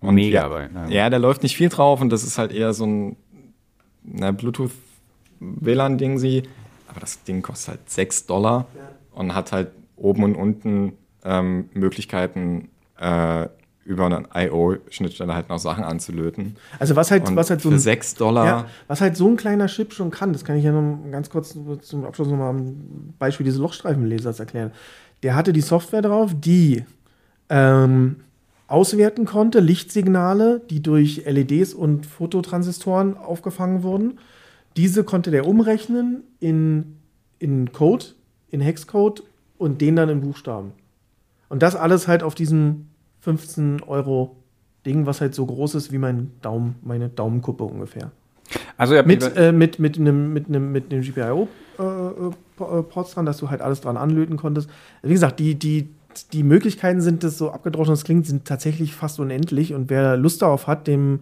[0.00, 0.70] und Megabyte.
[0.74, 3.16] Ja, ja, der läuft nicht viel drauf und das ist halt eher so ein
[4.02, 4.72] na, Bluetooth
[5.40, 6.44] WLAN-Ding sie,
[6.88, 8.90] aber das Ding kostet halt 6 Dollar ja.
[9.12, 10.92] und hat halt oben und unten
[11.24, 12.68] ähm, Möglichkeiten,
[12.98, 13.48] äh,
[13.90, 16.56] über eine I.O.-Schnittstelle halt noch Sachen anzulöten.
[16.78, 18.46] Also was halt, was halt so ein, 6 Dollar.
[18.46, 21.30] Ja, was halt so ein kleiner Chip schon kann, das kann ich ja noch ganz
[21.30, 22.76] kurz zum Abschluss nochmal am
[23.18, 24.72] Beispiel dieses Lochstreifenlesers erklären.
[25.22, 26.84] Der hatte die Software drauf, die
[27.48, 28.16] ähm,
[28.66, 34.18] auswerten konnte, Lichtsignale, die durch LEDs und Fototransistoren aufgefangen wurden
[34.76, 36.96] diese konnte der umrechnen in,
[37.38, 38.06] in Code,
[38.50, 39.22] in Hexcode
[39.58, 40.72] und den dann in Buchstaben.
[41.48, 42.86] Und das alles halt auf diesem
[43.20, 44.36] 15 Euro
[44.86, 48.10] Ding, was halt so groß ist wie mein Daumen, meine Daumenkuppe ungefähr.
[48.76, 51.50] Also mit, äh, mit, mit einem mit einem mit einem GPIO-Ports
[53.10, 54.68] äh, dran, dass du halt alles dran anlöten konntest.
[55.02, 55.88] Wie gesagt, die, die,
[56.32, 59.74] die Möglichkeiten sind, das so abgedroschen es klingt, sind tatsächlich fast unendlich.
[59.74, 61.20] Und wer Lust darauf hat, dem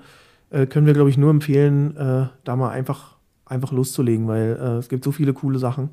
[0.51, 4.77] äh, können wir, glaube ich, nur empfehlen, äh, da mal einfach einfach loszulegen, weil äh,
[4.79, 5.91] es gibt so viele coole Sachen.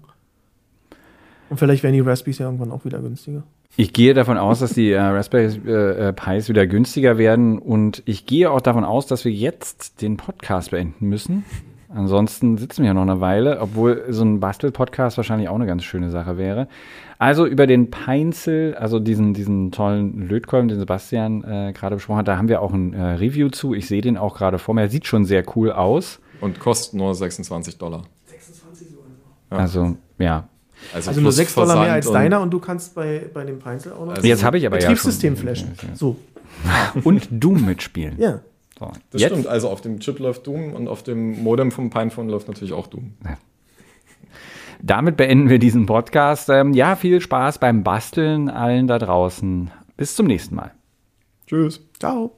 [1.49, 3.43] Und vielleicht werden die Raspberries ja irgendwann auch wieder günstiger.
[3.78, 8.26] Ich gehe davon aus, dass die äh, Raspberry äh, Pis wieder günstiger werden und ich
[8.26, 11.43] gehe auch davon aus, dass wir jetzt den Podcast beenden müssen.
[11.93, 15.84] Ansonsten sitzen wir ja noch eine Weile, obwohl so ein Bastel-Podcast wahrscheinlich auch eine ganz
[15.84, 16.67] schöne Sache wäre.
[17.19, 22.28] Also über den Peinzel, also diesen, diesen tollen Lötkolben, den Sebastian äh, gerade besprochen hat,
[22.28, 23.73] da haben wir auch ein äh, Review zu.
[23.73, 24.82] Ich sehe den auch gerade vor mir.
[24.82, 26.19] Er sieht schon sehr cool aus.
[26.41, 28.03] Und kostet nur 26 Dollar.
[28.26, 29.07] 26 Dollar.
[29.51, 29.57] Ja.
[29.57, 30.49] Also, ja.
[30.93, 33.93] Also, also nur 6 Dollar mehr als deiner und du kannst bei, bei dem Peinzel
[33.93, 35.73] auch noch also Jetzt habe ich aber Betriebssystem ja flashen.
[35.93, 36.17] So.
[37.03, 38.15] und Doom mitspielen.
[38.17, 38.41] Ja.
[38.79, 39.31] So, das jetzt?
[39.31, 39.47] stimmt.
[39.47, 42.88] Also auf dem Chip läuft Doom und auf dem Modem vom Pinephone läuft natürlich auch
[42.88, 43.13] Doom.
[43.23, 43.38] Ja.
[44.81, 46.49] Damit beenden wir diesen Podcast.
[46.49, 49.71] Ähm, ja, viel Spaß beim Basteln allen da draußen.
[49.97, 50.71] Bis zum nächsten Mal.
[51.47, 51.81] Tschüss.
[51.99, 52.38] Ciao.